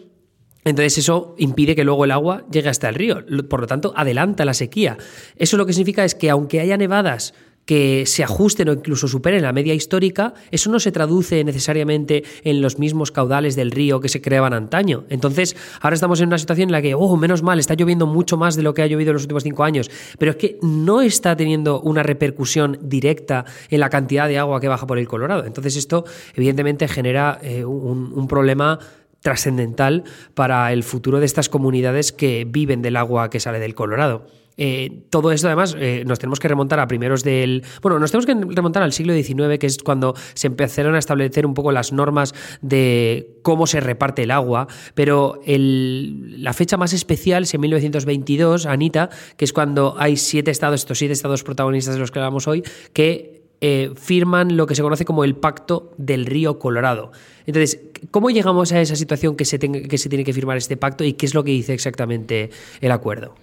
entonces 0.64 0.98
eso 0.98 1.34
impide 1.38 1.74
que 1.74 1.84
luego 1.84 2.04
el 2.04 2.10
agua 2.10 2.44
llegue 2.50 2.68
hasta 2.68 2.88
el 2.88 2.94
río, 2.94 3.24
por 3.48 3.60
lo 3.60 3.66
tanto 3.66 3.92
adelanta 3.96 4.44
la 4.44 4.54
sequía. 4.54 4.96
Eso 5.36 5.56
lo 5.56 5.66
que 5.66 5.72
significa 5.72 6.04
es 6.04 6.14
que 6.14 6.30
aunque 6.30 6.60
haya 6.60 6.76
nevadas 6.76 7.34
que 7.66 8.04
se 8.06 8.22
ajusten 8.22 8.68
o 8.68 8.72
incluso 8.72 9.08
superen 9.08 9.42
la 9.42 9.52
media 9.52 9.74
histórica, 9.74 10.34
eso 10.50 10.70
no 10.70 10.78
se 10.78 10.92
traduce 10.92 11.42
necesariamente 11.44 12.24
en 12.42 12.60
los 12.60 12.78
mismos 12.78 13.10
caudales 13.10 13.56
del 13.56 13.70
río 13.70 14.00
que 14.00 14.08
se 14.08 14.20
creaban 14.20 14.52
antaño. 14.52 15.04
Entonces, 15.08 15.56
ahora 15.80 15.94
estamos 15.94 16.20
en 16.20 16.28
una 16.28 16.38
situación 16.38 16.68
en 16.68 16.72
la 16.72 16.82
que, 16.82 16.94
oh, 16.94 17.16
menos 17.16 17.42
mal, 17.42 17.58
está 17.58 17.74
lloviendo 17.74 18.06
mucho 18.06 18.36
más 18.36 18.56
de 18.56 18.62
lo 18.62 18.74
que 18.74 18.82
ha 18.82 18.86
llovido 18.86 19.10
en 19.10 19.14
los 19.14 19.22
últimos 19.22 19.42
cinco 19.42 19.64
años, 19.64 19.90
pero 20.18 20.32
es 20.32 20.36
que 20.36 20.58
no 20.62 21.00
está 21.00 21.36
teniendo 21.36 21.80
una 21.80 22.02
repercusión 22.02 22.78
directa 22.82 23.44
en 23.70 23.80
la 23.80 23.88
cantidad 23.88 24.28
de 24.28 24.38
agua 24.38 24.60
que 24.60 24.68
baja 24.68 24.86
por 24.86 24.98
el 24.98 25.08
Colorado. 25.08 25.44
Entonces, 25.44 25.76
esto 25.76 26.04
evidentemente 26.34 26.86
genera 26.88 27.38
eh, 27.42 27.64
un, 27.64 28.12
un 28.14 28.28
problema 28.28 28.78
trascendental 29.24 30.04
para 30.34 30.70
el 30.70 30.82
futuro 30.84 31.18
de 31.18 31.24
estas 31.24 31.48
comunidades 31.48 32.12
que 32.12 32.46
viven 32.46 32.82
del 32.82 32.96
agua 32.96 33.30
que 33.30 33.40
sale 33.40 33.58
del 33.58 33.74
Colorado. 33.74 34.26
Eh, 34.58 35.06
todo 35.08 35.32
esto 35.32 35.48
además 35.48 35.74
eh, 35.78 36.04
nos 36.06 36.18
tenemos 36.18 36.38
que 36.38 36.46
remontar 36.46 36.78
a 36.78 36.86
primeros 36.86 37.24
del... 37.24 37.64
Bueno, 37.80 37.98
nos 37.98 38.12
tenemos 38.12 38.26
que 38.26 38.54
remontar 38.54 38.82
al 38.82 38.92
siglo 38.92 39.14
XIX, 39.14 39.58
que 39.58 39.66
es 39.66 39.78
cuando 39.78 40.14
se 40.34 40.46
empezaron 40.46 40.94
a 40.94 40.98
establecer 40.98 41.46
un 41.46 41.54
poco 41.54 41.72
las 41.72 41.90
normas 41.90 42.34
de 42.60 43.38
cómo 43.40 43.66
se 43.66 43.80
reparte 43.80 44.24
el 44.24 44.30
agua, 44.30 44.68
pero 44.94 45.40
la 45.46 46.52
fecha 46.52 46.76
más 46.76 46.92
especial 46.92 47.44
es 47.44 47.54
en 47.54 47.62
1922, 47.62 48.66
Anita, 48.66 49.08
que 49.38 49.46
es 49.46 49.54
cuando 49.54 49.96
hay 49.98 50.18
siete 50.18 50.50
estados, 50.50 50.80
estos 50.80 50.98
siete 50.98 51.14
estados 51.14 51.44
protagonistas 51.44 51.94
de 51.94 52.00
los 52.00 52.10
que 52.10 52.18
hablamos 52.18 52.46
hoy, 52.46 52.62
que 52.92 53.33
eh, 53.60 53.92
firman 53.96 54.56
lo 54.56 54.66
que 54.66 54.74
se 54.74 54.82
conoce 54.82 55.04
como 55.04 55.24
el 55.24 55.34
Pacto 55.36 55.92
del 55.96 56.26
Río 56.26 56.58
Colorado. 56.58 57.12
Entonces, 57.46 57.80
¿cómo 58.10 58.30
llegamos 58.30 58.72
a 58.72 58.80
esa 58.80 58.96
situación 58.96 59.36
que 59.36 59.44
se, 59.44 59.58
que 59.58 59.98
se 59.98 60.08
tiene 60.08 60.24
que 60.24 60.32
firmar 60.32 60.56
este 60.56 60.76
pacto 60.76 61.04
y 61.04 61.14
qué 61.14 61.26
es 61.26 61.34
lo 61.34 61.44
que 61.44 61.50
dice 61.50 61.72
exactamente 61.72 62.50
el 62.80 62.92
acuerdo? 62.92 63.34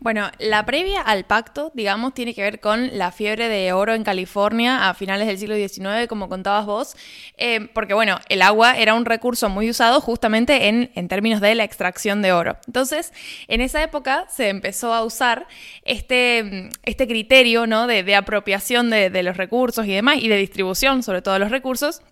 Bueno, 0.00 0.30
la 0.38 0.64
previa 0.64 1.00
al 1.00 1.24
pacto, 1.24 1.72
digamos, 1.74 2.14
tiene 2.14 2.32
que 2.32 2.42
ver 2.42 2.60
con 2.60 2.96
la 2.96 3.10
fiebre 3.10 3.48
de 3.48 3.72
oro 3.72 3.94
en 3.94 4.04
California 4.04 4.88
a 4.88 4.94
finales 4.94 5.26
del 5.26 5.38
siglo 5.38 5.56
XIX, 5.56 6.06
como 6.08 6.28
contabas 6.28 6.66
vos, 6.66 6.96
eh, 7.36 7.68
porque 7.74 7.94
bueno, 7.94 8.20
el 8.28 8.42
agua 8.42 8.76
era 8.76 8.94
un 8.94 9.04
recurso 9.04 9.48
muy 9.48 9.68
usado 9.68 10.00
justamente 10.00 10.68
en, 10.68 10.92
en, 10.94 11.08
términos 11.08 11.40
de 11.40 11.56
la 11.56 11.64
extracción 11.64 12.22
de 12.22 12.32
oro. 12.32 12.58
Entonces, 12.68 13.12
en 13.48 13.60
esa 13.60 13.82
época 13.82 14.26
se 14.28 14.50
empezó 14.50 14.94
a 14.94 15.02
usar 15.02 15.48
este, 15.82 16.70
este 16.84 17.08
criterio 17.08 17.66
¿no? 17.66 17.88
de, 17.88 18.04
de 18.04 18.14
apropiación 18.14 18.90
de, 18.90 19.10
de 19.10 19.22
los 19.24 19.36
recursos 19.36 19.84
y 19.84 19.94
demás, 19.94 20.18
y 20.20 20.28
de 20.28 20.36
distribución 20.36 21.02
sobre 21.02 21.22
todo 21.22 21.34
de 21.34 21.40
los 21.40 21.50
recursos, 21.50 22.02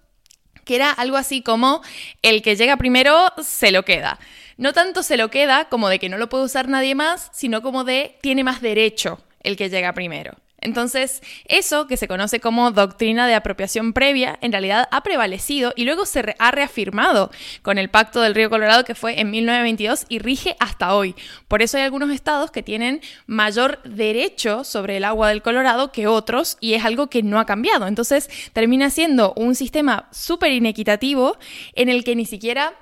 que 0.65 0.75
era 0.75 0.91
algo 0.91 1.17
así 1.17 1.41
como 1.41 1.83
el 2.23 2.43
que 2.43 2.57
llega 2.57 2.77
primero 2.77 3.33
se 3.41 3.71
lo 3.71 3.85
queda. 3.85 4.19
No 4.57 4.73
tanto 4.73 5.03
se 5.03 5.17
lo 5.17 5.31
queda 5.31 5.69
como 5.69 5.89
de 5.89 5.99
que 5.99 6.09
no 6.09 6.19
lo 6.19 6.29
puede 6.29 6.45
usar 6.45 6.69
nadie 6.69 6.95
más, 6.95 7.31
sino 7.33 7.63
como 7.63 7.85
de 7.85 8.17
tiene 8.23 8.45
más 8.45 8.63
derecho 8.63 9.19
el 9.41 9.57
que 9.57 9.69
llega 9.69 9.93
primero. 9.93 10.37
Entonces, 10.67 11.23
eso 11.45 11.87
que 11.87 11.97
se 11.97 12.09
conoce 12.09 12.41
como 12.41 12.71
doctrina 12.71 13.27
de 13.27 13.35
apropiación 13.35 13.93
previa, 13.93 14.39
en 14.41 14.53
realidad 14.53 14.89
ha 14.91 15.03
prevalecido 15.03 15.73
y 15.77 15.85
luego 15.85 16.07
se 16.07 16.35
ha 16.39 16.51
reafirmado 16.51 17.31
con 17.63 17.77
el 17.79 17.91
Pacto 17.91 18.23
del 18.23 18.35
Río 18.35 18.49
Colorado 18.49 18.85
que 18.85 18.95
fue 18.95 19.21
en 19.21 19.31
1922 19.31 20.07
y 20.09 20.19
rige 20.19 20.57
hasta 20.59 20.95
hoy. 20.95 21.15
Por 21.47 21.63
eso 21.63 21.77
hay 21.77 21.85
algunos 21.85 22.11
estados 22.11 22.51
que 22.51 22.63
tienen 22.63 23.03
mayor 23.27 23.83
derecho 23.85 24.65
sobre 24.65 24.97
el 24.97 25.05
agua 25.05 25.29
del 25.29 25.43
Colorado 25.43 25.93
que 25.93 26.07
otros 26.07 26.57
y 26.61 26.73
es 26.73 26.85
algo 26.85 27.09
que 27.09 27.23
no 27.23 27.39
ha 27.39 27.47
cambiado. 27.47 27.87
Entonces, 27.87 28.31
termina 28.53 28.89
siendo 28.91 29.35
un 29.37 29.55
sistema 29.55 30.09
súper 30.11 30.53
inequitativo 30.53 31.37
en 31.75 31.91
el 31.91 32.03
que 32.03 32.17
ni 32.17 32.25
siquiera 32.25 32.75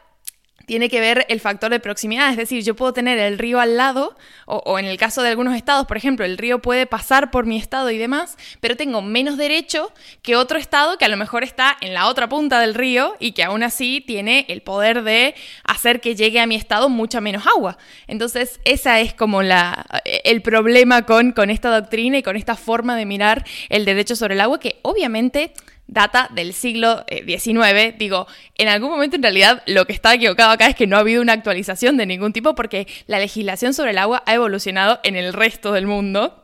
tiene 0.67 0.89
que 0.89 1.01
ver 1.01 1.27
el 1.29 1.41
factor 1.41 1.71
de 1.71 1.81
proximidad, 1.81 2.31
es 2.31 2.37
decir, 2.37 2.63
yo 2.63 2.75
puedo 2.75 2.93
tener 2.93 3.19
el 3.19 3.39
río 3.39 3.61
al 3.61 3.77
lado, 3.77 4.17
o, 4.47 4.79
en 4.79 4.85
el 4.85 4.99
caso 4.99 5.23
de 5.23 5.29
algunos 5.29 5.57
estados, 5.57 5.87
por 5.87 5.97
ejemplo, 5.97 6.25
el 6.25 6.39
río 6.39 6.61
puede 6.61 6.87
pasar 6.87 7.31
por 7.31 7.47
mi 7.47 7.57
estado 7.57 7.91
y 7.91 7.99
demás, 7.99 8.37
pero 8.61 8.77
tengo 8.77 9.03
menos 9.03 9.37
derecho 9.37 9.93
que 10.23 10.37
otro 10.37 10.59
estado 10.59 10.99
que 10.99 11.05
a 11.05 11.09
lo 11.09 11.17
mejor 11.17 11.45
está 11.45 11.77
en 11.81 11.95
la 11.95 12.09
otra 12.09 12.29
punta 12.29 12.61
del 12.61 12.75
río 12.75 13.17
y 13.19 13.33
que 13.33 13.45
aún 13.45 13.63
así 13.63 14.03
tiene 14.07 14.47
el 14.49 14.63
poder 14.63 15.03
de 15.03 15.35
hacer 15.65 16.01
que 16.01 16.15
llegue 16.15 16.41
a 16.41 16.47
mi 16.47 16.57
estado 16.57 16.89
mucha 16.89 17.21
menos 17.21 17.47
agua. 17.47 17.79
Entonces, 18.07 18.61
esa 18.65 19.01
es 19.01 19.15
como 19.15 19.43
la, 19.43 19.87
el 20.05 20.43
problema 20.43 21.03
con, 21.03 21.33
con 21.33 21.51
esta 21.51 21.71
doctrina 21.71 22.19
y 22.19 22.23
con 22.23 22.37
esta 22.37 22.57
forma 22.57 22.97
de 22.97 23.07
mirar 23.07 23.45
el 23.69 23.85
derecho 23.85 24.17
sobre 24.17 24.35
el 24.35 24.41
agua, 24.41 24.61
que 24.61 24.79
obviamente 24.83 25.53
data 25.87 26.29
del 26.35 26.53
siglo 26.53 27.05
XIX. 27.09 27.57
Eh, 27.57 27.95
Digo, 27.99 28.27
en 28.57 28.69
algún 28.69 28.91
momento 28.91 29.17
en 29.17 29.23
realidad 29.23 29.63
lo 29.67 29.87
que 29.87 29.93
está 29.93 30.15
equivocado 30.15 30.51
acá 30.51 30.67
es 30.67 30.75
que 30.75 30.87
no 30.87 30.97
ha 30.97 31.01
habido 31.01 31.23
una 31.23 31.33
actualización 31.33 31.97
de 31.97 32.07
ningún 32.07 32.33
tipo 32.33 32.55
porque 32.55 32.87
la 33.07 33.19
legislación 33.19 33.75
sobre 33.75 33.91
el 33.91 33.99
agua 33.99 34.23
ha 34.27 34.35
evolucionado 34.35 35.01
en 35.03 35.17
el 35.17 35.33
resto 35.33 35.73
del 35.73 35.87
mundo. 35.87 36.41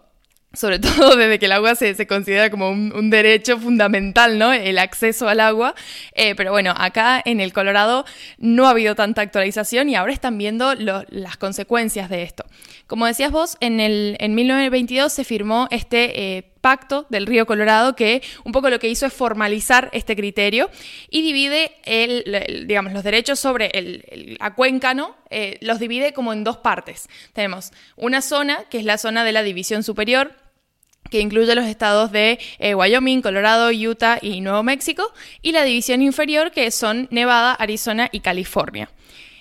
Sobre 0.52 0.78
todo 0.80 1.14
desde 1.14 1.38
que 1.38 1.47
el 1.47 1.52
agua 1.52 1.76
se, 1.76 1.94
se 1.94 2.09
considera 2.09 2.50
como 2.50 2.70
un, 2.70 3.11
derecho 3.11 3.56
fundamental, 3.56 4.37
¿no? 4.37 4.52
El 4.52 4.78
acceso 4.78 5.28
al 5.28 5.38
agua. 5.38 5.76
Eh, 6.12 6.35
pero 6.35 6.50
bueno, 6.50 6.75
acá 6.76 7.23
en 7.25 7.38
el 7.40 7.52
Colorado 7.52 8.04
no 8.38 8.66
ha 8.66 8.70
habido 8.70 8.97
tanta 8.97 9.23
actualización 9.23 9.88
y 9.88 9.94
ahora 9.94 10.12
están 10.12 10.37
viendo 10.38 10.75
las 10.75 11.37
consecuencias 11.37 12.11
de 12.11 12.25
esto. 12.25 12.44
Como 12.88 13.06
decías 13.06 13.30
vos, 13.30 13.56
en, 13.61 13.78
el, 13.78 14.16
en 14.18 14.35
1922 14.35 15.12
se 15.12 15.23
firmó 15.23 15.68
este 15.70 16.37
eh, 16.37 16.50
pacto 16.61 17.07
del 17.09 17.26
río 17.26 17.47
Colorado 17.47 17.97
que 17.97 18.23
un 18.45 18.52
poco 18.52 18.71
lo 18.71 18.79
que 18.79 18.88
hizo 18.88 19.07
es 19.07 19.12
formalizar 19.12 19.90
este 19.93 20.17
criterio 20.17 20.71
y 21.09 21.23
divide 21.23 21.73
el, 21.85 22.67
digamos, 22.67 22.93
los 22.93 23.02
derechos 23.02 23.40
sobre 23.40 23.71
el, 23.75 24.37
acuéncano, 24.40 25.17
eh, 25.31 25.59
los 25.61 25.79
divide 25.79 26.12
como 26.12 26.33
en 26.33 26.45
dos 26.45 26.59
partes. 26.59 27.09
Tenemos 27.33 27.73
una 27.97 28.23
zona, 28.23 28.64
que 28.71 28.79
es 28.79 28.85
la 28.85 28.99
zona 28.99 29.25
de 29.25 29.33
la 29.33 29.43
división 29.43 29.83
superior, 29.83 30.33
que 31.11 31.21
incluye 31.21 31.55
los 31.55 31.67
estados 31.67 32.12
de 32.12 32.38
eh, 32.59 32.75
Wyoming, 32.75 33.23
Colorado, 33.23 33.71
Utah 33.71 34.19
y 34.21 34.40
Nuevo 34.40 34.62
México, 34.62 35.12
y 35.43 35.52
la 35.52 35.64
división 35.64 36.02
inferior, 36.02 36.52
que 36.52 36.71
son 36.71 37.09
Nevada, 37.11 37.55
Arizona 37.55 38.09
y 38.12 38.21
California. 38.21 38.90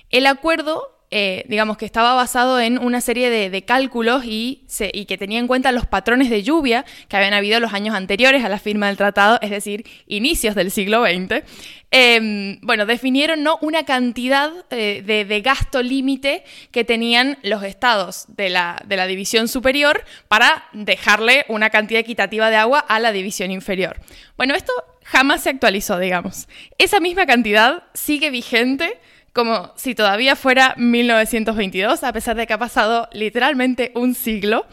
El 0.10 0.26
acuerdo 0.26 0.99
eh, 1.12 1.44
digamos 1.48 1.78
que 1.78 1.86
estaba 1.86 2.14
basado 2.14 2.60
en 2.60 2.78
una 2.78 3.02
serie 3.02 3.32
de, 3.32 3.62
cálculos 3.64 4.26
y, 4.26 4.66
que 5.08 5.18
tenía 5.18 5.40
en 5.40 5.48
cuenta 5.48 5.72
los 5.72 5.88
patrones 5.88 6.30
de 6.30 6.44
lluvia 6.44 6.86
que 7.08 7.18
habían 7.18 7.34
habido 7.34 7.60
los 7.60 7.74
años 7.74 7.96
anteriores 7.96 8.46
a 8.46 8.50
la 8.50 8.60
firma 8.60 8.88
del 8.88 8.98
tratado, 8.98 9.40
es 9.42 9.50
decir, 9.50 9.86
inicios 10.06 10.54
del 10.54 10.70
siglo 10.70 11.04
XX. 11.04 11.44
Em, 11.90 12.60
bueno, 12.62 12.86
definieron 12.86 13.42
¿no? 13.42 13.58
una 13.62 13.84
cantidad 13.86 14.52
eh, 14.70 15.02
de, 15.04 15.42
gasto 15.42 15.82
límite 15.82 16.44
que 16.72 16.84
tenían 16.84 17.40
los 17.42 17.64
estados 17.64 18.26
de 18.28 18.50
la, 18.50 18.80
de 18.86 18.96
la 18.96 19.08
división 19.08 19.48
superior 19.48 20.04
para 20.28 20.66
dejarle 20.74 21.46
una 21.48 21.72
cantidad 21.72 22.02
equitativa 22.02 22.52
de 22.52 22.58
agua 22.58 22.80
a 22.80 23.00
la 23.00 23.12
división 23.12 23.50
inferior. 23.50 24.00
Bueno, 24.38 24.54
esto 24.54 24.72
jamás 25.04 25.42
se 25.42 25.50
actualizó, 25.50 25.98
digamos. 25.98 26.48
Esa 26.78 27.00
misma 27.00 27.26
cantidad 27.26 27.84
sigue 27.96 28.30
vigente 28.30 29.00
como 29.34 29.72
si 29.76 29.96
todavía 29.96 30.36
fuera 30.36 30.74
1922, 30.78 32.04
a 32.04 32.14
pesar 32.14 32.36
de 32.36 32.48
que 32.48 32.54
ha 32.54 32.58
pasado 32.58 33.08
literalmente 33.12 33.92
un 33.96 34.16
siglo. 34.16 34.66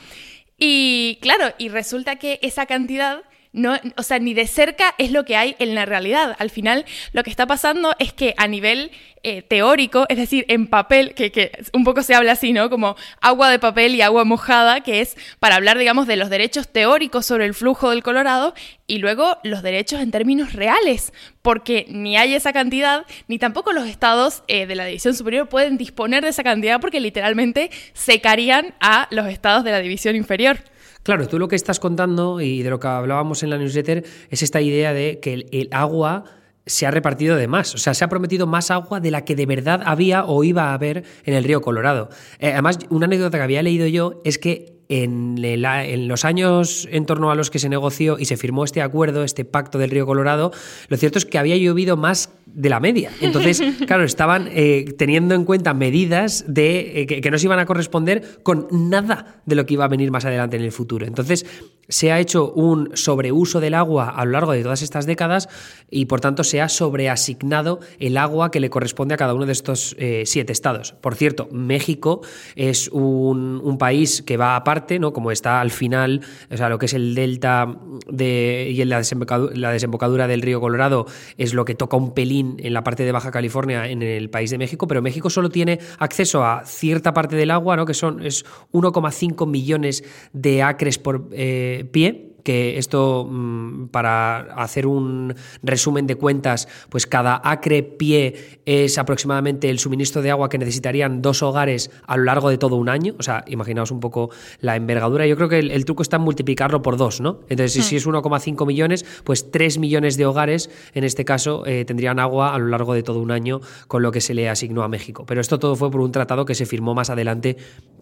Y 0.59 1.19
claro, 1.21 1.55
y 1.59 1.69
resulta 1.69 2.17
que 2.17 2.39
esa 2.43 2.67
cantidad 2.67 3.23
no, 3.57 3.75
o 3.97 4.03
sea, 4.03 4.19
ni 4.19 4.35
de 4.35 4.47
cerca 4.47 4.95
es 4.99 5.11
lo 5.11 5.25
que 5.25 5.35
hay 5.35 5.57
en 5.59 5.75
la 5.75 5.87
realidad. 5.87 6.37
Al 6.39 6.51
final, 6.51 6.85
lo 7.13 7.25
que 7.25 7.31
está 7.31 7.47
pasando 7.47 7.95
es 7.99 8.13
que 8.13 8.35
a 8.37 8.47
nivel 8.47 8.91
eh, 9.23 9.41
teórico, 9.41 10.05
es 10.11 10.19
decir, 10.19 10.45
en 10.49 10.67
papel, 10.67 11.15
que, 11.15 11.51
un 11.73 11.83
poco 11.83 12.03
se 12.03 12.15
habla 12.15 12.33
así, 12.33 12.53
¿no? 12.53 12.69
Como 12.69 12.97
agua 13.23 13.51
de 13.51 13.59
papel 13.59 13.95
y 13.95 14.03
agua 14.03 14.25
mojada, 14.25 14.83
que 14.83 15.01
es 15.01 15.17
para 15.41 15.57
hablar, 15.57 15.79
digamos, 15.79 16.07
de 16.07 16.17
los 16.17 16.29
derechos 16.29 16.69
teóricos 16.69 17.25
sobre 17.25 17.47
el 17.47 17.55
flujo 17.55 17.89
del 17.89 18.03
Colorado 18.03 18.53
y 18.87 18.99
luego 18.99 19.39
los 19.43 19.63
derechos 19.63 20.03
en 20.03 20.11
términos 20.11 20.53
reales, 20.53 21.15
porque 21.41 21.87
ni 21.89 22.19
hay 22.19 22.35
esa 22.35 22.53
cantidad, 22.53 23.07
ni 23.27 23.39
tampoco 23.39 23.73
los 23.73 23.89
estados 23.89 24.43
eh, 24.49 24.67
de 24.67 24.75
la 24.75 24.85
división 24.85 25.15
superior 25.15 25.49
pueden 25.49 25.79
disponer 25.79 26.23
de 26.23 26.29
esa 26.29 26.45
cantidad 26.45 26.79
porque 26.79 27.01
literalmente 27.01 27.71
secarían 27.95 28.75
a 28.81 29.09
los 29.11 29.27
estados 29.29 29.65
de 29.65 29.71
la 29.71 29.81
división 29.81 30.15
inferior. 30.15 30.59
Claro, 31.07 31.29
tú 31.29 31.39
lo 31.39 31.47
que 31.47 31.55
estás 31.55 31.79
contando 31.79 32.41
y 32.41 32.65
de 32.65 32.71
lo 32.71 32.81
que 32.81 32.89
hablábamos 32.89 33.45
en 33.45 33.51
la 33.51 33.59
newsletter 33.59 34.05
es 34.29 34.43
esta 34.43 34.61
idea 34.61 34.93
de 34.93 35.21
que 35.21 35.47
el, 35.53 35.69
agua 35.71 36.25
se 36.67 36.85
ha 36.85 36.91
repartido 36.91 37.37
de 37.37 37.47
más, 37.47 37.77
o 37.77 37.79
sea, 37.79 37.95
se 37.95 38.05
ha 38.05 38.09
prometido 38.09 38.49
más 38.49 38.73
agua 38.73 38.99
de 38.99 39.13
la 39.13 39.25
que 39.25 39.37
de 39.37 39.47
verdad 39.47 39.83
había 39.85 40.25
o 40.25 40.43
iba 40.43 40.71
a 40.71 40.75
haber 40.75 41.05
en 41.25 41.35
el 41.35 41.45
río 41.45 41.61
Colorado. 41.61 42.09
Eh, 42.41 42.51
además, 42.51 42.81
una 42.91 43.07
anécdota 43.07 43.39
que 43.39 43.45
había 43.45 43.63
leído 43.63 43.87
yo 43.87 44.21
es 44.25 44.39
que 44.39 44.76
en, 44.89 45.37
en, 45.43 46.09
los 46.09 46.25
años 46.25 46.89
en 46.91 47.07
torno 47.07 47.31
a 47.31 47.35
los 47.35 47.51
que 47.51 47.59
se 47.59 47.69
negoció 47.69 48.19
y 48.19 48.25
se 48.27 48.37
firmó 48.37 48.65
este 48.65 48.83
acuerdo, 48.83 49.25
este 49.25 49.45
pacto 49.45 49.79
del 49.79 49.91
río 49.91 50.07
Colorado, 50.07 50.53
lo 50.89 50.97
cierto 50.97 51.19
es 51.19 51.27
que 51.27 51.39
había 51.39 51.57
llovido 51.57 51.97
más 51.97 52.31
de 52.47 52.69
la 52.69 52.81
media. 52.81 53.11
Entonces, 53.21 53.63
claro, 53.87 54.05
estaban 54.05 54.49
eh, 54.53 54.95
teniendo 54.97 55.35
en 55.35 55.45
cuenta 55.45 55.75
medidas 55.75 56.45
de, 56.47 57.03
eh, 57.03 57.07
que, 57.07 57.21
que, 57.21 57.31
no 57.31 57.39
se 57.39 57.47
iban 57.47 57.59
a 57.59 57.67
corresponder 57.67 58.41
con 58.43 58.69
nada 58.71 59.43
de 59.45 59.55
lo 59.57 59.67
que 59.67 59.75
iba 59.75 59.85
a 59.85 59.89
venir 59.89 60.11
más 60.11 60.25
adelante 60.25 60.57
en 60.57 60.63
el 60.63 60.73
futuro. 60.73 61.07
Entonces, 61.07 61.47
se 61.89 62.13
ha 62.13 62.21
hecho 62.21 62.53
un 62.53 62.91
sobreuso 62.95 63.61
del 63.61 63.75
agua 63.75 64.11
a 64.11 64.25
lo 64.25 64.33
largo 64.33 64.53
de 64.53 64.63
todas 64.63 64.83
estas 64.83 65.07
décadas 65.07 65.49
y, 65.91 66.07
por 66.07 66.21
tanto, 66.21 66.45
se 66.45 66.61
ha 66.61 66.69
sobreasignado 66.69 67.81
el 67.99 68.17
agua 68.17 68.51
que 68.51 68.61
le 68.61 68.71
corresponde 68.71 69.15
a 69.15 69.17
cada 69.17 69.35
uno 69.35 69.47
de 69.47 69.53
estos 69.53 69.95
eh, 69.99 70.23
siete 70.27 70.53
estados. 70.53 70.93
Por 70.93 71.15
cierto, 71.15 71.49
México 71.53 72.23
es 72.55 72.89
un, 72.89 73.77
país 73.77 74.23
que 74.23 74.39
va 74.39 74.57
aparte 74.57 74.99
¿no? 74.99 75.13
Como 75.13 75.31
está 75.31 75.61
al 75.61 75.71
final, 75.71 76.23
o 76.51 76.57
sea, 76.57 76.71
lo 76.71 76.79
que 76.79 76.87
es 76.87 76.95
el 76.95 77.15
delta 77.15 77.77
de, 78.09 78.69
y 78.71 78.83
la 78.85 78.99
desembocadura, 78.99 79.55
la 79.55 79.71
desembocadura 79.71 80.27
del 80.27 80.41
río 80.41 80.61
Colorado 80.61 81.07
es 81.37 81.53
lo 81.53 81.67
que 81.67 81.75
toca 81.75 81.99
un 81.99 82.15
pelín 82.15 82.57
en 82.61 82.73
la 82.73 82.83
parte 82.83 83.05
de 83.05 83.13
Baja 83.13 83.31
California 83.31 83.89
en 83.89 84.03
el 84.03 84.31
país 84.31 84.51
de 84.51 84.57
México, 84.57 84.87
pero 84.87 85.03
México 85.03 85.29
solo 85.29 85.51
tiene 85.51 85.79
acceso 85.99 86.43
a 86.43 86.65
cierta 86.65 87.13
parte 87.13 87.37
del 87.37 87.51
agua, 87.51 87.77
¿no? 87.77 87.85
Que 87.85 87.93
son 87.93 88.25
es 88.25 88.47
1,5 88.73 89.47
millones 89.47 90.05
de 90.33 90.63
acres 90.63 90.99
por 90.99 91.29
eh, 91.33 91.76
pie 91.85 92.37
que 92.47 92.79
esto, 92.79 93.27
mm, 93.29 93.89
para 93.89 94.39
hacer 94.55 94.87
un 94.87 95.35
resumen 95.65 96.07
de 96.07 96.15
cuentas, 96.15 96.69
pues 96.89 97.05
cada 97.05 97.41
acre 97.43 97.83
pie 97.83 98.61
es 98.65 98.99
aproximadamente 98.99 99.69
el 99.69 99.81
suministro 99.81 100.23
de 100.23 100.31
agua 100.31 100.49
que 100.49 100.57
necesitarían 100.57 101.23
dos 101.23 101.43
hogares 101.43 101.91
a 102.07 102.17
lo 102.17 102.23
largo 102.23 102.49
de 102.49 102.57
todo 102.57 102.77
un 102.77 102.89
año. 102.89 103.17
O 103.19 103.23
sea, 103.25 103.45
imaginaos 103.49 103.91
un 103.91 103.99
poco 103.99 104.31
la 104.61 104.77
envergadura. 104.77 105.27
Yo 105.27 105.35
creo 105.35 105.49
que 105.49 105.59
el, 105.59 105.85
truco 105.85 106.05
está 106.05 106.19
en 106.19 106.23
multiplicarlo 106.23 106.83
por 106.83 106.97
dos, 106.97 107.21
¿no? 107.21 107.41
Entonces, 107.49 107.85
si, 107.85 107.97
hmm. 107.97 107.99
es 107.99 108.07
1,5 108.07 108.65
millones, 108.65 109.05
pues 109.25 109.51
3 109.51 109.79
millones 109.79 110.17
de 110.17 110.27
hogares, 110.27 110.71
en 110.95 111.03
este 111.03 111.25
caso, 111.25 111.67
eh, 111.67 111.85
tendrían 111.85 112.21
agua 112.21 112.55
a 112.55 112.59
lo 112.59 112.69
largo 112.69 112.95
de 112.95 113.03
todo 113.03 113.19
un 113.19 113.33
año 113.33 113.61
con 113.89 114.05
lo 114.05 114.13
que 114.13 114.21
se 114.21 114.35
le 114.35 114.49
asignó 114.49 114.85
a 114.85 114.89
México. 114.89 115.25
Pero 115.27 115.41
esto 115.41 115.59
todo 115.59 115.75
fue 115.75 115.91
por 115.91 116.01
un 116.01 116.13
tratado 116.13 116.45
que 116.45 116.55
se 116.55 116.65
firmó 116.65 116.95
más 116.95 117.11
adelante 117.11 117.57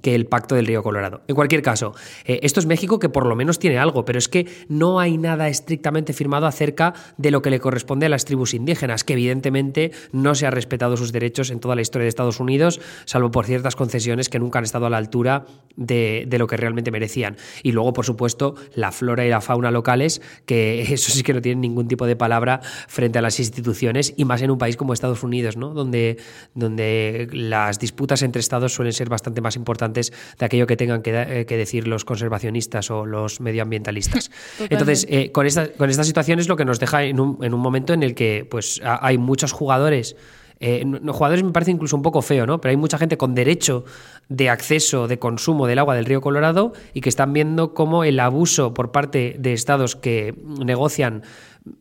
que 0.04 0.14
el 0.14 0.26
Pacto 0.26 0.54
del 0.54 0.66
Río 0.66 0.82
Colorado. 0.82 1.22
En 1.28 1.34
cualquier 1.34 1.62
caso, 1.62 1.94
eh, 2.26 2.38
esto 2.42 2.60
es 2.60 2.66
México 2.66 2.98
que 2.98 3.08
por 3.08 3.24
lo 3.24 3.34
menos 3.36 3.58
tiene 3.58 3.78
algo, 3.78 4.04
pero 4.04 4.18
es 4.18 4.28
que 4.28 4.46
no 4.68 5.00
hay 5.00 5.16
nada 5.16 5.48
estrictamente 5.48 6.12
firmado 6.12 6.46
acerca 6.46 6.92
de 7.16 7.30
lo 7.30 7.40
que 7.40 7.48
le 7.48 7.58
corresponde 7.58 8.04
a 8.04 8.10
las 8.10 8.26
tribus 8.26 8.52
indígenas, 8.52 9.02
que 9.02 9.14
evidentemente 9.14 9.92
no 10.12 10.34
se 10.34 10.46
ha 10.46 10.50
respetado 10.50 10.98
sus 10.98 11.10
derechos 11.10 11.50
en 11.50 11.58
toda 11.58 11.74
la 11.74 11.80
historia 11.80 12.04
de 12.04 12.10
Estados 12.10 12.38
Unidos, 12.38 12.82
salvo 13.06 13.30
por 13.30 13.46
ciertas 13.46 13.76
concesiones 13.76 14.28
que 14.28 14.38
nunca 14.38 14.58
han 14.58 14.66
estado 14.66 14.84
a 14.84 14.90
la 14.90 14.98
altura 14.98 15.46
de, 15.74 16.26
de 16.28 16.38
lo 16.38 16.46
que 16.48 16.58
realmente 16.58 16.90
merecían. 16.90 17.38
Y 17.62 17.72
luego, 17.72 17.94
por 17.94 18.04
supuesto, 18.04 18.56
la 18.74 18.92
flora 18.92 19.24
y 19.24 19.30
la 19.30 19.40
fauna 19.40 19.70
locales, 19.70 20.20
que 20.44 20.82
eso 20.92 21.12
sí 21.12 21.22
que 21.22 21.32
no 21.32 21.40
tienen 21.40 21.62
ningún 21.62 21.88
tipo 21.88 22.04
de 22.04 22.14
palabra 22.14 22.60
frente 22.88 23.18
a 23.18 23.22
las 23.22 23.40
instituciones, 23.40 24.12
y 24.18 24.26
más 24.26 24.42
en 24.42 24.50
un 24.50 24.58
país 24.58 24.76
como 24.76 24.92
Estados 24.92 25.22
Unidos, 25.22 25.56
¿no? 25.56 25.70
donde, 25.70 26.18
donde 26.54 27.26
las 27.32 27.78
disputas 27.78 28.20
entre 28.20 28.40
estados 28.40 28.74
suelen 28.74 28.92
ser 28.92 29.08
bastante 29.08 29.40
más 29.40 29.56
importantes 29.56 29.93
de 29.94 30.44
aquello 30.44 30.66
que 30.66 30.76
tengan 30.76 31.02
que, 31.02 31.10
eh, 31.12 31.44
decir 31.44 31.88
los 31.88 32.04
conservacionistas 32.04 32.90
o 32.90 33.06
los 33.06 33.40
medioambientalistas. 33.40 34.30
Entonces, 34.70 35.06
eh, 35.08 35.32
con, 35.32 35.46
esta, 35.46 35.68
con 35.68 35.90
esta 35.90 36.04
situación 36.04 36.38
es 36.38 36.48
lo 36.48 36.56
que 36.56 36.64
nos 36.64 36.80
deja 36.80 37.04
en 37.04 37.20
un, 37.20 37.38
en 37.42 37.54
un 37.54 37.60
momento 37.60 37.92
en 37.92 38.02
el 38.02 38.14
que 38.14 38.46
pues, 38.48 38.80
hay 38.84 39.18
muchos 39.18 39.52
jugadores 39.52 40.16
eh, 40.60 40.84
jugadores 41.08 41.44
me 41.44 41.52
parece 41.52 41.70
incluso 41.70 41.96
un 41.96 42.02
poco 42.02 42.22
feo, 42.22 42.46
¿no? 42.46 42.60
Pero 42.60 42.70
hay 42.70 42.76
mucha 42.76 42.98
gente 42.98 43.16
con 43.16 43.34
derecho 43.34 43.84
de 44.28 44.50
acceso, 44.50 45.08
de 45.08 45.18
consumo 45.18 45.66
del 45.66 45.78
agua 45.78 45.94
del 45.94 46.04
río 46.04 46.20
Colorado 46.20 46.72
y 46.92 47.00
que 47.00 47.08
están 47.08 47.32
viendo 47.32 47.74
cómo 47.74 48.04
el 48.04 48.20
abuso 48.20 48.74
por 48.74 48.92
parte 48.92 49.36
de 49.38 49.52
estados 49.52 49.96
que 49.96 50.34
negocian 50.44 51.22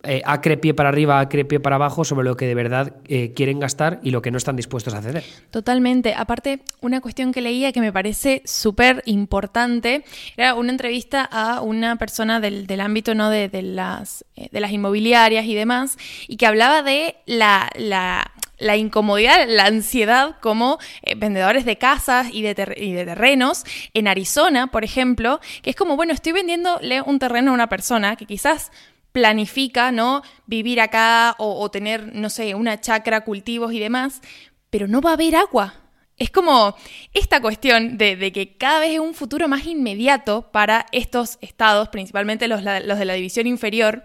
eh, 0.04 0.22
acre 0.24 0.56
pie 0.56 0.74
para 0.74 0.88
arriba, 0.88 1.20
acre 1.20 1.44
pie 1.44 1.60
para 1.60 1.76
abajo 1.76 2.06
sobre 2.06 2.24
lo 2.24 2.38
que 2.38 2.48
de 2.48 2.56
verdad 2.56 2.96
eh, 3.06 3.34
quieren 3.34 3.60
gastar 3.60 4.00
y 4.02 4.12
lo 4.12 4.22
que 4.22 4.32
no 4.32 4.38
están 4.38 4.56
dispuestos 4.56 4.94
a 4.94 5.02
ceder. 5.02 5.26
Totalmente. 5.52 6.14
Aparte, 6.16 6.62
una 6.80 7.02
cuestión 7.02 7.34
que 7.34 7.42
leía 7.42 7.74
que 7.74 7.82
me 7.82 7.92
parece 7.92 8.42
súper 8.46 9.04
importante 9.06 10.06
era 10.38 10.54
una 10.56 10.72
entrevista 10.72 11.28
a 11.30 11.60
una 11.60 11.98
persona 11.98 12.40
del, 12.40 12.80
ámbito 12.80 13.14
¿no? 13.14 13.30
de, 13.30 13.50
las, 13.62 14.24
eh, 14.38 14.48
de 14.54 14.60
las 14.62 14.72
inmobiliarias 14.72 15.46
y 15.46 15.54
demás, 15.54 15.98
y 16.30 16.38
que 16.38 16.46
hablaba 16.46 16.82
de 16.82 17.18
la, 17.26 17.70
la 17.76 18.32
incomodidad, 18.78 19.46
la 19.48 19.66
ansiedad 19.66 20.38
como 20.42 20.80
vendedores 21.18 21.66
de 21.66 21.78
casas 21.78 22.28
y 22.32 22.42
de, 22.42 22.56
terrenos 22.56 23.64
en 23.94 24.08
Arizona, 24.08 24.68
por 24.68 24.84
ejemplo, 24.84 25.40
que 25.62 25.72
es 25.72 25.76
como, 25.76 25.96
bueno, 25.96 26.14
estoy 26.14 26.32
vendiéndole 26.32 27.02
un 27.02 27.20
terreno 27.20 27.52
a 27.52 27.54
una 27.54 27.70
persona 27.70 28.16
que 28.16 28.26
quizás 28.26 28.72
planifica, 29.12 29.92
¿no? 29.92 30.24
Vivir 30.48 30.82
acá 30.82 31.36
o, 31.38 31.70
tener, 31.72 32.14
no 32.16 32.30
sé, 32.30 32.56
una 32.56 32.82
chacra, 32.82 33.22
cultivos 33.22 33.74
y 33.74 33.80
demás, 33.80 34.22
pero 34.70 34.88
no 34.88 35.02
va 35.02 35.12
a 35.12 35.14
haber 35.14 35.36
agua. 35.36 35.76
Es 36.18 36.30
como 36.30 36.76
esta 37.14 37.42
cuestión 37.42 37.98
de, 37.98 38.32
que 38.32 38.58
cada 38.58 38.80
vez 38.80 38.92
es 38.92 39.00
un 39.00 39.14
futuro 39.14 39.48
más 39.48 39.66
inmediato 39.66 40.52
para 40.52 40.86
estos 40.92 41.38
estados, 41.42 41.90
principalmente 41.90 42.48
los 42.48 42.64
de 42.64 43.06
la 43.06 43.14
división 43.14 43.48
inferior, 43.48 44.04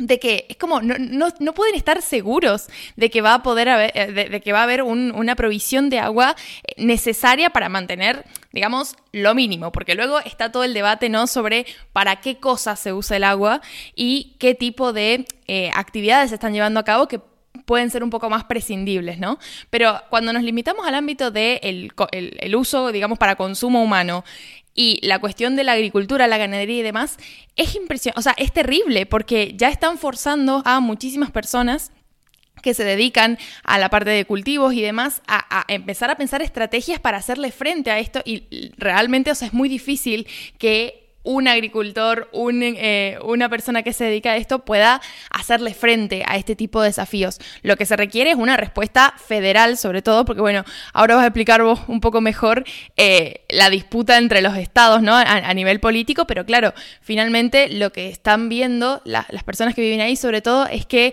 de 0.00 0.18
que 0.18 0.46
es 0.48 0.56
como 0.56 0.80
no, 0.80 0.96
no, 0.98 1.52
pueden 1.52 1.74
estar 1.74 2.02
seguros 2.02 2.68
de 2.96 3.10
que 3.10 3.20
va 3.20 3.34
a 3.34 3.42
poder 3.42 3.68
haber, 3.68 3.92
eh, 3.94 4.28
de, 4.30 4.40
que 4.40 4.52
va 4.52 4.60
a 4.60 4.64
haber 4.64 4.82
una 4.82 5.36
provisión 5.36 5.90
de 5.90 5.98
agua 5.98 6.34
eh, 6.64 6.82
necesaria 6.82 7.50
para 7.50 7.68
mantener, 7.68 8.24
digamos, 8.52 8.96
lo 9.12 9.34
mínimo, 9.34 9.72
porque 9.72 9.94
luego 9.94 10.18
está 10.20 10.50
todo 10.50 10.64
el 10.64 10.74
debate, 10.74 11.08
¿no? 11.08 11.26
Sobre 11.26 11.66
para 11.92 12.16
qué 12.16 12.38
cosas 12.38 12.80
se 12.80 12.92
usa 12.92 13.18
el 13.18 13.24
agua 13.24 13.60
y 13.94 14.36
qué 14.38 14.54
tipo 14.54 14.92
de 14.92 15.26
eh, 15.46 15.70
actividades 15.74 16.30
se 16.30 16.36
están 16.36 16.54
llevando 16.54 16.80
a 16.80 16.84
cabo 16.84 17.06
que 17.08 17.20
pueden 17.66 17.90
ser 17.90 18.02
un 18.02 18.10
poco 18.10 18.30
más 18.30 18.44
prescindibles, 18.44 19.18
¿no? 19.18 19.38
Pero 19.68 20.00
cuando 20.08 20.32
nos 20.32 20.42
limitamos 20.42 20.86
al 20.86 20.94
ámbito 20.94 21.30
del 21.30 21.60
de 21.60 21.90
el 22.40 22.56
uso, 22.56 22.90
digamos, 22.90 23.18
para 23.18 23.36
consumo 23.36 23.82
humano 23.82 24.24
y 24.80 24.98
la 25.02 25.18
cuestión 25.18 25.56
de 25.56 25.64
la 25.64 25.72
agricultura, 25.72 26.26
la 26.26 26.38
ganadería 26.38 26.78
y 26.78 26.82
demás, 26.82 27.18
es 27.54 27.74
impresionante, 27.74 28.18
o 28.18 28.22
sea, 28.22 28.34
es 28.38 28.50
terrible 28.50 29.04
porque 29.04 29.52
ya 29.54 29.68
están 29.68 29.98
forzando 29.98 30.62
a 30.64 30.80
muchísimas 30.80 31.30
personas 31.30 31.92
que 32.62 32.72
se 32.72 32.82
dedican 32.84 33.36
a 33.62 33.78
la 33.78 33.90
parte 33.90 34.08
de 34.08 34.24
cultivos 34.24 34.72
y 34.72 34.80
demás, 34.80 35.20
a, 35.26 35.66
empezar 35.68 36.08
a 36.08 36.16
pensar 36.16 36.40
estrategias 36.40 36.98
para 36.98 37.18
hacerle 37.18 37.52
frente 37.52 37.90
a 37.90 37.98
esto 37.98 38.22
y 38.24 38.72
realmente, 38.78 39.30
o 39.30 39.34
sea, 39.34 39.48
es 39.48 39.52
muy 39.52 39.68
difícil 39.68 40.26
que 40.56 41.09
un 41.22 41.48
agricultor, 41.48 42.30
eh, 42.32 43.18
una 43.24 43.48
persona 43.48 43.82
que 43.82 43.92
se 43.92 44.04
dedica 44.04 44.32
a 44.32 44.36
esto 44.36 44.64
pueda 44.64 45.00
hacerle 45.30 45.74
frente 45.74 46.22
a 46.26 46.36
este 46.36 46.56
tipo 46.56 46.80
de 46.80 46.88
desafíos. 46.88 47.38
Lo 47.62 47.76
que 47.76 47.86
se 47.86 47.96
requiere 47.96 48.30
es 48.30 48.36
una 48.36 48.56
respuesta 48.56 49.14
federal, 49.16 49.76
sobre 49.76 50.02
todo, 50.02 50.24
porque 50.24 50.40
bueno, 50.40 50.64
ahora 50.92 51.16
vas 51.16 51.24
a 51.24 51.28
explicar 51.28 51.62
vos 51.62 51.80
un 51.88 52.00
poco 52.00 52.20
mejor 52.20 52.64
eh, 52.96 53.44
la 53.48 53.70
disputa 53.70 54.18
entre 54.18 54.40
los 54.40 54.56
estados, 54.56 55.02
¿no? 55.02 55.14
A, 55.14 55.54
nivel 55.54 55.80
político, 55.80 56.26
pero 56.26 56.46
claro, 56.46 56.72
finalmente 57.00 57.68
lo 57.68 57.90
que 57.90 58.08
están 58.08 58.48
viendo 58.48 59.02
las 59.04 59.44
personas 59.44 59.74
que 59.74 59.82
viven 59.82 60.00
ahí, 60.00 60.16
sobre 60.16 60.40
todo, 60.40 60.66
es 60.66 60.86
que 60.86 61.12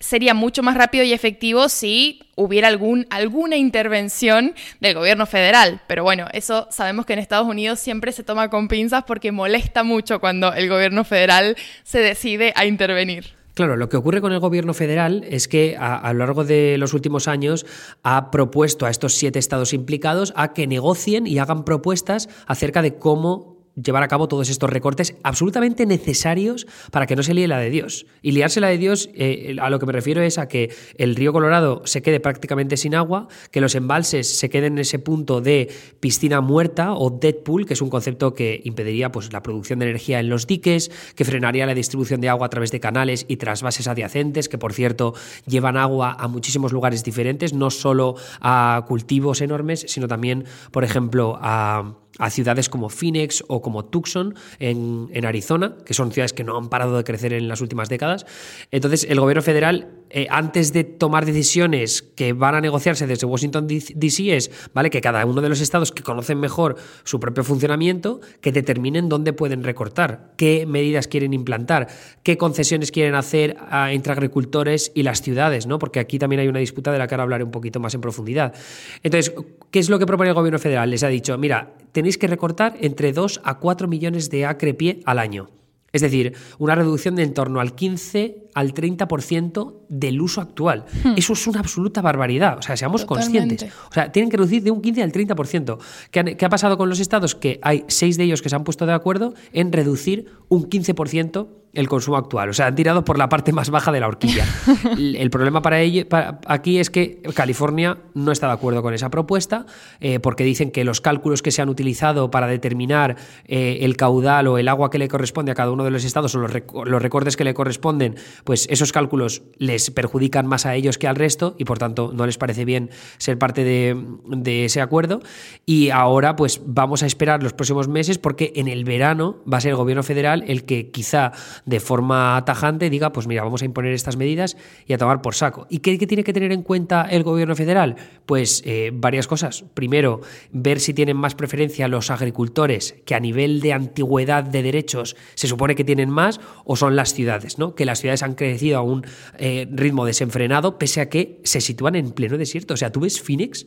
sería 0.00 0.34
mucho 0.34 0.62
más 0.62 0.76
rápido 0.76 1.04
y 1.04 1.12
efectivo 1.12 1.68
si 1.68 2.20
hubiera 2.36 2.68
algún, 2.68 3.06
alguna 3.10 3.56
intervención 3.56 4.54
del 4.80 4.94
gobierno 4.94 5.26
federal. 5.26 5.80
Pero 5.86 6.02
bueno, 6.02 6.26
eso 6.32 6.68
sabemos 6.70 7.06
que 7.06 7.14
en 7.14 7.18
Estados 7.18 7.46
Unidos 7.46 7.80
siempre 7.80 8.12
se 8.12 8.22
toma 8.22 8.50
con 8.50 8.68
pinzas 8.68 9.04
porque 9.04 9.32
molesta 9.32 9.82
mucho 9.82 10.20
cuando 10.20 10.52
el 10.52 10.68
gobierno 10.68 11.04
federal 11.04 11.56
se 11.82 11.98
decide 12.00 12.52
a 12.56 12.66
intervenir. 12.66 13.36
Claro, 13.54 13.76
lo 13.76 13.88
que 13.88 13.96
ocurre 13.96 14.20
con 14.20 14.32
el 14.32 14.38
gobierno 14.38 14.74
federal 14.74 15.24
es 15.30 15.48
que 15.48 15.76
a, 15.78 15.96
a, 15.96 16.12
lo 16.12 16.18
largo 16.18 16.44
de 16.44 16.76
los 16.76 16.92
últimos 16.92 17.26
años 17.26 17.64
ha 18.02 18.30
propuesto 18.30 18.84
a 18.84 18.90
estos 18.90 19.14
siete 19.14 19.38
estados 19.38 19.72
implicados 19.72 20.34
a 20.36 20.52
que 20.52 20.66
negocien 20.66 21.26
y 21.26 21.38
hagan 21.38 21.64
propuestas 21.64 22.28
acerca 22.46 22.82
de 22.82 22.98
cómo 22.98 23.55
llevar 23.82 24.02
a 24.02 24.08
cabo 24.08 24.28
todos 24.28 24.48
estos 24.48 24.70
recortes 24.70 25.14
absolutamente 25.22 25.86
necesarios 25.86 26.66
para 26.90 27.06
que 27.06 27.16
no 27.16 27.22
se 27.22 27.34
líe 27.34 27.46
la 27.46 27.58
de 27.58 27.70
Dios. 27.70 28.06
Y 28.22 28.32
liarse 28.32 28.60
la 28.60 28.68
de 28.68 28.78
Dios, 28.78 29.10
eh, 29.14 29.56
a 29.60 29.70
lo 29.70 29.78
que 29.78 29.86
me 29.86 29.92
refiero 29.92 30.22
es 30.22 30.38
a 30.38 30.48
que 30.48 30.74
el 30.96 31.14
río 31.14 31.32
Colorado 31.32 31.82
se 31.84 32.02
quede 32.02 32.20
prácticamente 32.20 32.76
sin 32.76 32.94
agua, 32.94 33.28
que 33.50 33.60
los 33.60 33.74
embalses 33.74 34.38
se 34.38 34.48
queden 34.48 34.74
en 34.74 34.78
ese 34.80 34.98
punto 34.98 35.40
de 35.40 35.70
piscina 36.00 36.40
muerta 36.40 36.94
o 36.94 37.10
dead 37.10 37.36
pool, 37.36 37.66
que 37.66 37.74
es 37.74 37.82
un 37.82 37.90
concepto 37.90 38.34
que 38.34 38.60
impediría 38.64 39.12
pues, 39.12 39.32
la 39.32 39.42
producción 39.42 39.78
de 39.78 39.86
energía 39.86 40.20
en 40.20 40.28
los 40.28 40.46
diques, 40.46 40.90
que 41.14 41.24
frenaría 41.24 41.66
la 41.66 41.74
distribución 41.74 42.20
de 42.20 42.28
agua 42.28 42.46
a 42.46 42.50
través 42.50 42.70
de 42.70 42.80
canales 42.80 43.26
y 43.28 43.36
trasvases 43.36 43.88
adyacentes, 43.88 44.48
que 44.48 44.58
por 44.58 44.72
cierto 44.72 45.14
llevan 45.46 45.76
agua 45.76 46.16
a 46.18 46.28
muchísimos 46.28 46.72
lugares 46.72 47.04
diferentes, 47.04 47.52
no 47.52 47.70
solo 47.70 48.16
a 48.40 48.84
cultivos 48.88 49.40
enormes, 49.40 49.84
sino 49.88 50.08
también, 50.08 50.44
por 50.70 50.84
ejemplo, 50.84 51.38
a 51.40 51.94
a 52.18 52.30
ciudades 52.30 52.68
como 52.68 52.88
Phoenix 52.88 53.44
o 53.48 53.60
como 53.62 53.84
Tucson 53.84 54.34
en, 54.58 55.08
en, 55.12 55.26
Arizona, 55.26 55.76
que 55.84 55.94
son 55.94 56.12
ciudades 56.12 56.32
que 56.32 56.44
no 56.44 56.56
han 56.56 56.68
parado 56.68 56.96
de 56.96 57.04
crecer 57.04 57.32
en 57.32 57.48
las 57.48 57.60
últimas 57.60 57.88
décadas. 57.88 58.26
Entonces, 58.70 59.06
el 59.08 59.20
gobierno 59.20 59.42
federal, 59.42 59.88
eh, 60.10 60.26
antes 60.30 60.72
de 60.72 60.84
tomar 60.84 61.26
decisiones 61.26 62.02
que 62.02 62.32
van 62.32 62.54
a 62.54 62.60
negociarse 62.60 63.06
desde 63.06 63.26
Washington 63.26 63.66
DC, 63.66 64.36
es 64.36 64.50
¿vale? 64.72 64.90
que 64.90 65.00
cada 65.00 65.24
uno 65.26 65.40
de 65.40 65.48
los 65.48 65.60
estados 65.60 65.92
que 65.92 66.02
conocen 66.02 66.38
mejor 66.38 66.76
su 67.04 67.18
propio 67.18 67.44
funcionamiento, 67.44 68.20
que 68.40 68.52
determinen 68.52 69.08
dónde 69.08 69.32
pueden 69.32 69.64
recortar, 69.64 70.32
qué 70.36 70.66
medidas 70.66 71.08
quieren 71.08 71.32
implantar, 71.32 71.88
qué 72.22 72.36
concesiones 72.36 72.92
quieren 72.92 73.14
hacer 73.14 73.56
entre 73.90 74.12
agricultores 74.12 74.92
y 74.94 75.02
las 75.02 75.22
ciudades, 75.22 75.66
¿no? 75.66 75.78
porque 75.78 76.00
aquí 76.00 76.18
también 76.18 76.40
hay 76.40 76.48
una 76.48 76.60
disputa 76.60 76.92
de 76.92 76.98
la 76.98 77.06
que 77.06 77.14
ahora 77.14 77.24
hablaré 77.24 77.44
un 77.44 77.50
poquito 77.50 77.80
más 77.80 77.94
en 77.94 78.00
profundidad. 78.00 78.54
Entonces, 79.02 79.34
¿qué 79.70 79.78
es 79.78 79.90
lo 79.90 79.98
que 79.98 80.06
propone 80.06 80.30
el 80.30 80.34
gobierno 80.34 80.58
federal? 80.58 80.90
Les 80.90 81.02
ha 81.02 81.08
dicho, 81.08 81.36
mira, 81.38 81.74
tenéis 81.92 82.18
que 82.18 82.26
recortar 82.26 82.76
entre 82.80 83.12
2 83.12 83.40
a 83.44 83.58
4 83.58 83.88
millones 83.88 84.30
de 84.30 84.46
acre 84.46 84.74
pie 84.74 85.00
al 85.04 85.18
año. 85.18 85.48
Es 85.96 86.02
decir, 86.02 86.34
una 86.58 86.74
reducción 86.74 87.16
de 87.16 87.22
en 87.22 87.32
torno 87.32 87.58
al 87.58 87.74
15 87.74 88.50
al 88.54 88.74
30% 88.74 89.74
del 89.88 90.20
uso 90.20 90.42
actual. 90.42 90.84
Hmm. 91.02 91.14
Eso 91.16 91.32
es 91.32 91.46
una 91.46 91.60
absoluta 91.60 92.02
barbaridad. 92.02 92.58
O 92.58 92.62
sea, 92.62 92.76
seamos 92.76 93.06
conscientes. 93.06 93.64
O 93.90 93.94
sea, 93.94 94.12
tienen 94.12 94.30
que 94.30 94.36
reducir 94.36 94.62
de 94.62 94.70
un 94.70 94.82
15 94.82 95.02
al 95.02 95.12
30%. 95.12 95.78
¿Qué, 96.10 96.36
¿Qué 96.36 96.44
ha 96.44 96.48
pasado 96.50 96.76
con 96.76 96.90
los 96.90 97.00
estados? 97.00 97.34
Que 97.34 97.58
hay 97.62 97.84
seis 97.88 98.18
de 98.18 98.24
ellos 98.24 98.42
que 98.42 98.50
se 98.50 98.56
han 98.56 98.64
puesto 98.64 98.84
de 98.84 98.92
acuerdo 98.92 99.32
en 99.52 99.72
reducir 99.72 100.26
un 100.48 100.68
15% 100.68 101.48
el 101.76 101.88
consumo 101.88 102.16
actual. 102.16 102.48
O 102.48 102.52
sea, 102.52 102.66
han 102.66 102.74
tirado 102.74 103.04
por 103.04 103.18
la 103.18 103.28
parte 103.28 103.52
más 103.52 103.70
baja 103.70 103.92
de 103.92 104.00
la 104.00 104.08
horquilla. 104.08 104.44
el 104.98 105.30
problema 105.30 105.62
para, 105.62 105.80
ello, 105.80 106.06
aquí 106.46 106.78
es 106.78 106.90
que 106.90 107.22
California 107.34 107.98
no 108.14 108.32
está 108.32 108.46
de 108.48 108.54
acuerdo 108.54 108.82
con 108.82 108.94
esa 108.94 109.10
propuesta 109.10 109.66
eh, 110.00 110.18
porque 110.18 110.44
dicen 110.44 110.70
que 110.70 110.84
los 110.84 111.00
cálculos 111.00 111.42
que 111.42 111.50
se 111.50 111.62
han 111.62 111.68
utilizado 111.68 112.30
para 112.30 112.46
determinar 112.46 113.16
eh, 113.44 113.78
el 113.82 113.96
caudal 113.96 114.46
o 114.48 114.58
el 114.58 114.68
agua 114.68 114.90
que 114.90 114.98
le 114.98 115.08
corresponde 115.08 115.52
a 115.52 115.54
cada 115.54 115.70
uno 115.70 115.84
de 115.84 115.90
los 115.90 116.04
estados 116.04 116.34
o 116.34 116.38
los, 116.38 117.02
recortes 117.02 117.36
que 117.36 117.44
le 117.44 117.54
corresponden, 117.54 118.16
pues 118.44 118.66
esos 118.70 118.92
cálculos 118.92 119.42
les 119.58 119.90
perjudican 119.90 120.46
más 120.46 120.66
a 120.66 120.74
ellos 120.74 120.98
que 120.98 121.08
al 121.08 121.16
resto 121.16 121.54
y 121.58 121.64
por 121.64 121.78
tanto 121.78 122.10
no 122.14 122.24
les 122.26 122.38
parece 122.38 122.64
bien 122.64 122.90
ser 123.18 123.38
parte 123.38 123.64
de, 123.64 123.96
de 124.26 124.64
ese 124.64 124.80
acuerdo. 124.80 125.20
Y 125.66 125.90
ahora 125.90 126.36
pues 126.36 126.62
vamos 126.64 127.02
a 127.02 127.06
esperar 127.06 127.42
los 127.42 127.52
próximos 127.52 127.88
meses 127.88 128.18
porque 128.18 128.52
en 128.56 128.68
el 128.68 128.84
verano 128.84 129.42
va 129.50 129.58
a 129.58 129.60
ser 129.60 129.72
el 129.72 129.76
gobierno 129.76 130.02
federal 130.02 130.44
el 130.46 130.64
que 130.64 130.90
quizá 130.90 131.32
de 131.66 131.80
forma 131.80 132.42
tajante 132.46 132.88
diga, 132.88 133.12
pues 133.12 133.26
mira, 133.26 133.42
vamos 133.42 133.60
a 133.60 133.64
imponer 133.64 133.92
estas 133.92 134.16
medidas 134.16 134.56
y 134.86 134.92
a 134.92 134.98
tomar 134.98 135.20
por 135.20 135.34
saco. 135.34 135.66
¿Y 135.68 135.80
qué, 135.80 135.98
tiene 135.98 136.24
que 136.24 136.32
tener 136.32 136.52
en 136.52 136.62
cuenta 136.62 137.02
el 137.02 137.24
gobierno 137.24 137.56
federal? 137.56 137.96
Pues 138.24 138.62
eh, 138.64 138.92
varias 138.94 139.26
cosas. 139.26 139.64
Primero, 139.74 140.20
ver 140.52 140.78
si 140.78 140.94
tienen 140.94 141.16
más 141.16 141.34
preferencia 141.34 141.88
los 141.88 142.10
agricultores, 142.10 142.94
que 143.04 143.16
a 143.16 143.20
nivel 143.20 143.60
de 143.60 143.72
antigüedad 143.72 144.44
de 144.44 144.62
derechos 144.62 145.16
se 145.34 145.48
supone 145.48 145.74
que 145.74 145.84
tienen 145.84 146.08
más, 146.08 146.40
o 146.64 146.76
son 146.76 146.94
las 146.94 147.12
ciudades, 147.12 147.58
¿no? 147.58 147.74
Que 147.74 147.84
las 147.84 148.00
ciudades 148.00 148.22
han 148.22 148.34
crecido 148.34 148.78
a 148.78 148.82
un 148.82 149.04
eh, 149.38 149.66
ritmo 149.70 150.06
desenfrenado, 150.06 150.78
pese 150.78 151.00
a 151.00 151.08
que 151.08 151.40
se 151.42 151.60
sitúan 151.60 151.96
en 151.96 152.12
pleno 152.12 152.38
desierto. 152.38 152.74
O 152.74 152.76
sea, 152.76 152.92
tú 152.92 153.00
ves 153.00 153.20
Phoenix 153.20 153.66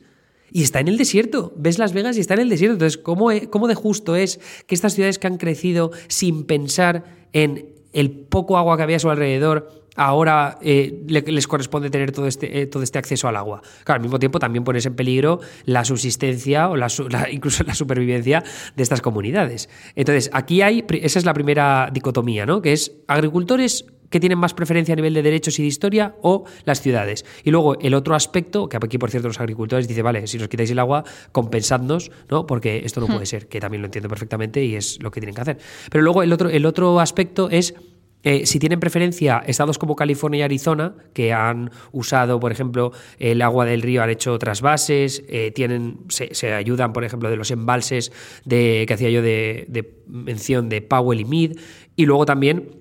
y 0.51 0.63
está 0.63 0.79
en 0.79 0.87
el 0.87 0.97
desierto. 0.97 1.53
Ves 1.57 1.77
Las 1.79 1.91
Vegas 1.91 2.15
y 2.15 2.21
está 2.21 2.35
en 2.35 2.41
el 2.41 2.49
desierto. 2.49 2.73
Entonces, 2.73 2.97
¿cómo, 2.97 3.29
e, 3.31 3.49
¿cómo, 3.49 3.67
de 3.67 3.75
justo 3.75 4.15
es 4.15 4.39
que 4.67 4.75
estas 4.75 4.93
ciudades 4.93 5.19
que 5.19 5.27
han 5.27 5.37
crecido 5.37 5.91
sin 6.07 6.45
pensar 6.45 7.03
en 7.33 7.78
el 7.93 8.11
poco 8.11 8.57
agua 8.57 8.77
que 8.77 8.83
había 8.83 8.97
a 8.97 8.99
su 8.99 9.09
alrededor, 9.09 9.71
ahora 9.95 10.57
eh, 10.61 11.03
les 11.07 11.47
corresponde 11.47 11.89
tener 11.89 12.11
todo 12.11 12.27
este, 12.27 12.61
eh, 12.61 12.67
todo 12.67 12.83
este 12.83 12.99
acceso 12.99 13.27
al 13.27 13.35
agua? 13.35 13.61
Claro, 13.83 13.97
al 13.97 14.01
mismo 14.01 14.19
tiempo 14.19 14.39
también 14.39 14.63
pones 14.63 14.85
en 14.85 14.95
peligro 14.95 15.39
la 15.65 15.83
subsistencia 15.85 16.69
o 16.69 16.75
incluso 17.31 17.63
la 17.63 17.73
supervivencia 17.73 18.43
de 18.75 18.83
estas 18.83 19.01
comunidades. 19.01 19.69
Entonces, 19.95 20.29
aquí 20.33 20.61
hay, 20.61 20.85
esa 21.01 21.19
es 21.19 21.25
la 21.25 21.33
primera 21.33 21.89
dicotomía, 21.91 22.45
¿no? 22.45 22.61
Que 22.61 22.73
es 22.73 22.93
agricultores 23.07 23.85
que 24.09 24.19
tienen 24.19 24.37
más 24.37 24.53
preferencia 24.53 24.93
a 24.93 24.95
nivel 24.95 25.13
de 25.13 25.21
derechos 25.21 25.59
y 25.59 25.61
de 25.61 25.67
historia 25.67 26.15
o 26.21 26.45
las 26.65 26.81
ciudades. 26.81 27.25
Y 27.43 27.51
luego 27.51 27.79
el 27.79 27.93
otro 27.93 28.15
aspecto, 28.15 28.69
que 28.69 28.77
aquí 28.77 28.97
por 28.97 29.11
cierto 29.11 29.27
los 29.27 29.39
agricultores 29.39 29.87
dicen, 29.87 30.03
vale, 30.03 30.27
si 30.27 30.37
nos 30.37 30.47
quitáis 30.47 30.71
el 30.71 30.79
agua, 30.79 31.03
compensadnos, 31.31 32.11
¿no? 32.29 32.45
Porque 32.45 32.81
esto 32.83 32.99
no 32.99 33.07
hmm. 33.07 33.13
puede 33.13 33.25
ser, 33.25 33.47
que 33.47 33.59
también 33.59 33.81
lo 33.81 33.87
entiendo 33.87 34.09
perfectamente 34.09 34.63
y 34.63 34.75
es 34.75 35.01
lo 35.01 35.11
que 35.11 35.19
tienen 35.19 35.35
que 35.35 35.41
hacer. 35.41 35.57
Pero 35.91 36.03
luego 36.03 36.23
el 36.23 36.33
otro, 36.33 36.49
el 36.49 36.65
otro 36.65 36.99
aspecto 36.99 37.49
es 37.49 37.73
eh, 38.21 38.45
si 38.45 38.59
tienen 38.59 38.81
preferencia 38.81 39.41
estados 39.47 39.77
como 39.77 39.95
California 39.95 40.39
y 40.39 40.41
Arizona, 40.41 40.93
que 41.13 41.31
han 41.31 41.71
usado, 41.93 42.39
por 42.39 42.51
ejemplo, 42.51 42.91
el 43.17 43.41
agua 43.41 43.65
del 43.65 43.81
río, 43.81 44.03
han 44.03 44.09
hecho 44.09 44.33
otras 44.33 44.61
bases, 44.61 45.23
eh, 45.29 45.51
tienen, 45.51 45.99
se, 46.09 46.53
ayudan, 46.53 46.91
por 46.91 47.05
ejemplo, 47.05 47.29
de 47.29 47.37
los 47.37 47.49
embalses 47.49 48.11
de, 48.43 48.83
que 48.87 48.93
hacía 48.93 49.09
yo 49.09 49.21
de, 49.21 49.65
de 49.69 49.89
mención 50.07 50.67
de 50.67 50.81
Powell 50.81 51.21
y 51.21 51.25
Mead, 51.25 51.51
y 51.95 52.05
luego 52.05 52.25
también 52.25 52.78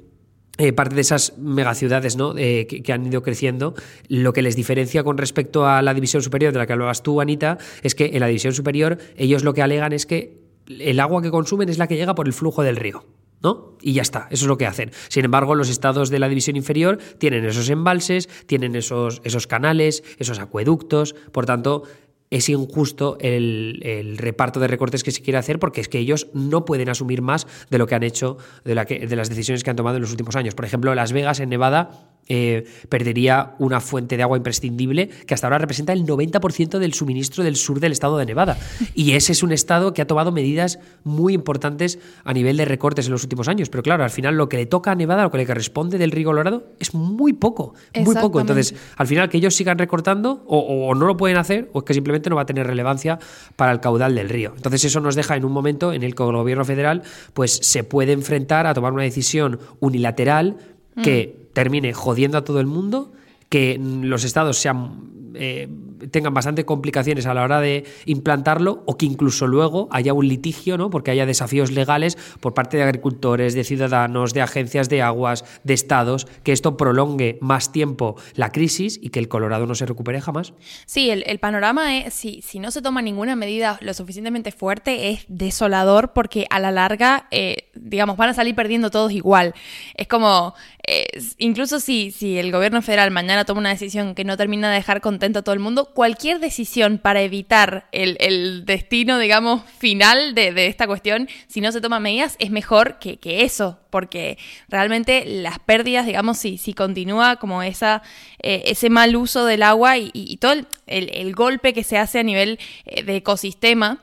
eh, 0.58 0.72
parte 0.72 0.96
de 0.96 1.00
esas 1.02 1.38
megaciudades 1.38 2.16
¿no? 2.16 2.34
Eh, 2.36 2.66
que, 2.66 2.92
han 2.92 3.06
ido 3.06 3.22
creciendo, 3.22 3.74
lo 4.08 4.32
que 4.32 4.42
les 4.42 4.56
diferencia 4.56 5.04
con 5.04 5.16
respecto 5.16 5.66
a 5.66 5.82
la 5.82 5.94
división 5.94 6.20
superior 6.20 6.52
de 6.52 6.58
la 6.58 6.66
que 6.66 6.72
hablabas 6.72 7.04
tú, 7.04 7.20
Anita, 7.20 7.58
es 7.82 7.94
que 7.94 8.10
en 8.12 8.20
la 8.20 8.26
división 8.26 8.52
superior 8.52 8.98
ellos 9.16 9.44
lo 9.44 9.54
que 9.54 9.62
alegan 9.62 9.92
es 9.92 10.04
que 10.04 10.40
el 10.66 10.98
agua 10.98 11.22
que 11.22 11.30
consumen 11.30 11.68
es 11.68 11.78
la 11.78 11.86
que 11.86 11.96
llega 11.96 12.16
por 12.16 12.26
el 12.26 12.32
flujo 12.32 12.62
del 12.62 12.76
río. 12.76 13.04
¿No? 13.40 13.76
Y 13.80 13.92
ya 13.92 14.02
está, 14.02 14.26
eso 14.32 14.46
es 14.46 14.48
lo 14.48 14.58
que 14.58 14.66
hacen. 14.66 14.90
Sin 15.06 15.24
embargo, 15.24 15.54
los 15.54 15.68
estados 15.68 16.10
de 16.10 16.18
la 16.18 16.28
división 16.28 16.56
inferior 16.56 16.98
tienen 17.18 17.44
esos 17.44 17.70
embalses, 17.70 18.28
tienen 18.46 18.74
esos, 18.74 19.20
esos 19.22 19.46
canales, 19.46 20.02
esos 20.18 20.40
acueductos, 20.40 21.14
por 21.30 21.46
tanto, 21.46 21.84
es 22.30 22.48
injusto 22.48 23.16
el, 23.20 24.16
reparto 24.18 24.60
de 24.60 24.68
recortes 24.68 25.02
que 25.02 25.10
se 25.10 25.22
quiere 25.22 25.38
hacer 25.38 25.58
porque 25.58 25.80
es 25.80 25.88
que 25.88 25.98
ellos 25.98 26.28
no 26.34 26.64
pueden 26.64 26.88
asumir 26.88 27.22
más 27.22 27.46
de 27.70 27.78
lo 27.78 27.86
que 27.86 27.94
han 27.94 28.02
hecho, 28.02 28.36
de, 28.64 28.74
la 28.74 28.84
de 28.84 29.16
las 29.16 29.28
decisiones 29.28 29.64
que 29.64 29.70
han 29.70 29.76
tomado 29.76 29.96
en 29.96 30.02
los 30.02 30.10
últimos 30.10 30.36
años. 30.36 30.54
Por 30.54 30.64
ejemplo, 30.64 30.94
Las 30.94 31.12
Vegas 31.12 31.40
en 31.40 31.48
Nevada 31.48 32.08
eh, 32.30 32.64
perdería 32.90 33.54
una 33.58 33.80
fuente 33.80 34.18
de 34.18 34.22
agua 34.22 34.36
imprescindible 34.36 35.08
que 35.08 35.32
hasta 35.32 35.46
ahora 35.46 35.56
representa 35.56 35.94
el 35.94 36.04
90% 36.04 36.78
del 36.78 36.92
suministro 36.92 37.42
del 37.42 37.56
sur 37.56 37.80
del 37.80 37.92
estado 37.92 38.18
de 38.18 38.26
Nevada. 38.26 38.58
Y 38.94 39.12
ese 39.12 39.32
es 39.32 39.42
un 39.42 39.50
estado 39.50 39.94
que 39.94 40.02
ha 40.02 40.06
tomado 40.06 40.30
medidas 40.30 40.78
muy 41.04 41.32
importantes 41.32 41.98
a 42.24 42.34
nivel 42.34 42.58
de 42.58 42.66
recortes 42.66 43.06
en 43.06 43.12
los 43.12 43.22
últimos 43.22 43.48
años. 43.48 43.70
Pero 43.70 43.82
claro, 43.82 44.04
al 44.04 44.10
final 44.10 44.36
lo 44.36 44.50
que 44.50 44.58
le 44.58 44.66
toca 44.66 44.90
a 44.90 44.94
Nevada, 44.94 45.22
lo 45.22 45.30
que 45.30 45.38
le 45.38 45.46
corresponde 45.46 45.96
del 45.96 46.10
río 46.10 46.26
Colorado, 46.26 46.66
es 46.78 46.92
muy 46.92 47.32
poco, 47.32 47.72
muy 48.04 48.14
poco. 48.14 48.40
Entonces, 48.40 48.74
al 48.96 49.06
final 49.06 49.30
que 49.30 49.38
ellos 49.38 49.54
sigan 49.54 49.78
recortando 49.78 50.44
o, 50.46 50.94
no 50.94 51.06
lo 51.06 51.16
pueden 51.16 51.38
hacer 51.38 51.70
o 51.72 51.78
es 51.78 51.84
que 51.84 51.94
simplemente 51.94 52.17
no 52.30 52.36
va 52.36 52.42
a 52.42 52.46
tener 52.46 52.66
relevancia 52.66 53.18
para 53.56 53.72
el 53.72 53.80
caudal 53.80 54.14
del 54.14 54.28
río. 54.28 54.52
Entonces 54.56 54.84
eso 54.84 55.00
nos 55.00 55.14
deja 55.14 55.36
en 55.36 55.44
un 55.44 55.52
momento 55.52 55.92
en 55.92 56.02
el 56.02 56.14
que 56.14 56.22
el 56.22 56.32
gobierno 56.32 56.64
federal 56.64 57.02
pues 57.34 57.58
se 57.62 57.84
puede 57.84 58.12
enfrentar 58.12 58.66
a 58.66 58.74
tomar 58.74 58.92
una 58.92 59.02
decisión 59.02 59.58
unilateral 59.80 60.56
que 61.02 61.34
mm 61.34 61.48
termine 61.58 61.92
jodiendo 61.92 62.38
a 62.38 62.44
todo 62.44 62.60
el 62.60 62.66
mundo, 62.66 63.10
que 63.48 63.80
los 63.80 64.22
estados 64.22 64.58
sean 64.58 65.32
eh, 65.34 65.68
tengan 66.10 66.34
bastante 66.34 66.64
complicaciones 66.64 67.26
a 67.26 67.34
la 67.34 67.42
hora 67.42 67.60
de 67.60 67.84
implantarlo 68.06 68.82
o 68.86 68.96
que 68.96 69.06
incluso 69.06 69.46
luego 69.46 69.88
haya 69.90 70.12
un 70.12 70.28
litigio, 70.28 70.78
¿no? 70.78 70.90
porque 70.90 71.10
haya 71.10 71.26
desafíos 71.26 71.70
legales 71.70 72.16
por 72.40 72.54
parte 72.54 72.76
de 72.76 72.82
agricultores, 72.82 73.54
de 73.54 73.64
ciudadanos, 73.64 74.34
de 74.34 74.42
agencias 74.42 74.88
de 74.88 75.02
aguas, 75.02 75.44
de 75.64 75.74
estados, 75.74 76.26
que 76.42 76.52
esto 76.52 76.76
prolongue 76.76 77.38
más 77.40 77.72
tiempo 77.72 78.16
la 78.34 78.50
crisis 78.50 78.98
y 79.02 79.10
que 79.10 79.18
el 79.18 79.28
Colorado 79.28 79.66
no 79.66 79.74
se 79.74 79.86
recupere 79.86 80.20
jamás. 80.20 80.52
Sí, 80.86 81.10
el, 81.10 81.38
panorama 81.38 81.98
es, 81.98 82.14
si, 82.14 82.42
si, 82.42 82.58
no 82.58 82.70
se 82.70 82.82
toma 82.82 83.02
ninguna 83.02 83.36
medida 83.36 83.78
lo 83.80 83.94
suficientemente 83.94 84.52
fuerte, 84.52 85.10
es 85.10 85.24
desolador 85.28 86.12
porque 86.12 86.46
a 86.50 86.58
la 86.58 86.70
larga, 86.70 87.28
eh, 87.30 87.70
digamos, 87.74 88.16
van 88.16 88.30
a 88.30 88.34
salir 88.34 88.54
perdiendo 88.54 88.90
todos 88.90 89.12
igual. 89.12 89.54
Es 89.94 90.08
como, 90.08 90.54
eh, 90.86 91.06
incluso 91.38 91.80
si, 91.80 92.10
si 92.10 92.38
el 92.38 92.50
gobierno 92.52 92.82
federal 92.82 93.10
mañana 93.10 93.44
toma 93.44 93.60
una 93.60 93.70
decisión 93.70 94.14
que 94.14 94.24
no 94.24 94.36
termina 94.36 94.70
de 94.70 94.76
dejar 94.76 95.00
contento 95.00 95.40
a 95.40 95.42
todo 95.42 95.52
el 95.52 95.60
mundo, 95.60 95.87
cualquier 95.94 96.40
decisión 96.40 96.98
para 96.98 97.22
evitar 97.22 97.88
el, 97.92 98.64
destino, 98.64 99.18
digamos, 99.18 99.62
final 99.78 100.34
de, 100.34 100.66
esta 100.66 100.86
cuestión, 100.86 101.28
si 101.46 101.60
no 101.60 101.72
se 101.72 101.80
toman 101.80 102.02
medidas, 102.02 102.36
es 102.38 102.50
mejor 102.50 102.98
que, 102.98 103.18
eso, 103.22 103.78
porque 103.90 104.38
realmente 104.68 105.24
las 105.26 105.58
pérdidas, 105.58 106.06
digamos, 106.06 106.38
si, 106.38 106.58
si 106.58 106.74
continúa 106.74 107.36
como 107.36 107.62
esa, 107.62 108.02
eh, 108.42 108.62
ese 108.66 108.90
mal 108.90 109.16
uso 109.16 109.44
del 109.44 109.62
agua 109.62 109.98
y, 109.98 110.36
todo 110.40 110.54
el, 110.86 111.34
golpe 111.34 111.72
que 111.72 111.84
se 111.84 111.98
hace 111.98 112.18
a 112.18 112.22
nivel 112.22 112.58
eh, 112.84 113.02
de 113.02 113.16
ecosistema, 113.16 114.02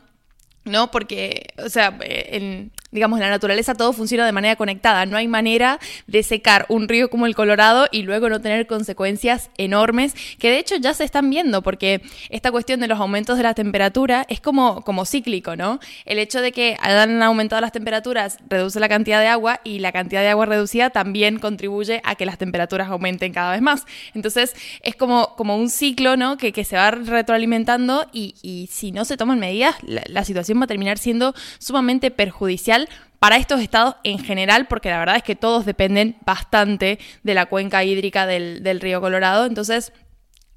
¿no? 0.63 0.91
Porque, 0.91 1.47
o 1.63 1.69
sea, 1.69 1.97
eh, 2.01 2.29
en, 2.31 2.71
digamos, 2.95 3.19
en 3.19 3.25
la 3.25 3.29
naturaleza 3.29 3.75
todo 3.75 3.93
funciona 3.93 4.25
de 4.25 4.31
manera 4.31 4.55
conectada. 4.55 5.05
No 5.05 5.17
hay 5.17 5.27
manera 5.27 5.79
de 6.07 6.23
secar 6.23 6.65
un 6.69 6.87
río 6.87 7.09
como 7.09 7.25
el 7.25 7.35
Colorado 7.35 7.87
y 7.91 8.03
luego 8.03 8.29
no 8.29 8.41
tener 8.41 8.65
consecuencias 8.67 9.49
enormes, 9.57 10.15
que 10.39 10.49
de 10.49 10.59
hecho 10.59 10.77
ya 10.77 10.93
se 10.93 11.03
están 11.03 11.29
viendo, 11.29 11.61
porque 11.61 12.01
esta 12.29 12.51
cuestión 12.51 12.79
de 12.79 12.87
los 12.87 12.99
aumentos 12.99 13.37
de 13.37 13.43
la 13.43 13.53
temperatura 13.53 14.25
es 14.29 14.39
como, 14.39 14.81
como 14.83 15.05
cíclico, 15.05 15.55
¿no? 15.55 15.79
El 16.05 16.19
hecho 16.19 16.41
de 16.41 16.53
que 16.53 16.77
han 16.79 17.21
aumentado 17.21 17.61
las 17.61 17.73
temperaturas 17.73 18.37
reduce 18.49 18.79
la 18.79 18.87
cantidad 18.87 19.19
de 19.19 19.27
agua 19.27 19.59
y 19.63 19.79
la 19.79 19.91
cantidad 19.91 20.21
de 20.21 20.29
agua 20.29 20.45
reducida 20.45 20.89
también 20.89 21.39
contribuye 21.39 22.01
a 22.05 22.15
que 22.15 22.25
las 22.25 22.37
temperaturas 22.37 22.89
aumenten 22.89 23.33
cada 23.33 23.51
vez 23.51 23.61
más. 23.61 23.83
Entonces 24.13 24.55
es 24.81 24.95
como, 24.95 25.35
como 25.35 25.57
un 25.57 25.69
ciclo, 25.69 26.15
¿no? 26.15 26.37
Que, 26.37 26.53
que 26.53 26.63
se 26.63 26.77
va 26.77 26.91
retroalimentando 26.91 28.07
y, 28.13 28.35
y, 28.41 28.69
si 28.71 28.93
no 28.93 29.03
se 29.03 29.17
toman 29.17 29.39
medidas, 29.39 29.75
la 29.83 30.23
situación 30.23 30.59
va 30.59 30.63
a 30.63 30.67
terminar 30.67 30.97
siendo 30.97 31.33
sumamente 31.59 32.09
perjudicial 32.09 32.84
para 33.19 33.37
estos 33.37 33.61
estados 33.61 33.95
en 34.03 34.19
general, 34.19 34.67
porque 34.67 34.89
la 34.89 34.99
verdad 34.99 35.15
es 35.15 35.23
que 35.23 35.35
todos 35.35 35.65
dependen 35.65 36.17
bastante 36.25 36.99
de 37.23 37.33
la 37.33 37.47
cuenca 37.47 37.83
hídrica 37.83 38.27
del, 38.27 38.79
río 38.79 39.01
Colorado. 39.01 39.45
Entonces, 39.45 39.93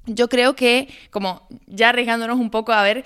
yo 0.05 0.27
creo 0.29 0.55
que, 0.55 0.87
como 1.09 1.47
ya 1.67 1.89
arriesgándonos 1.89 2.37
un 2.37 2.49
poco 2.49 2.71
a 2.71 2.83
ver 2.83 3.03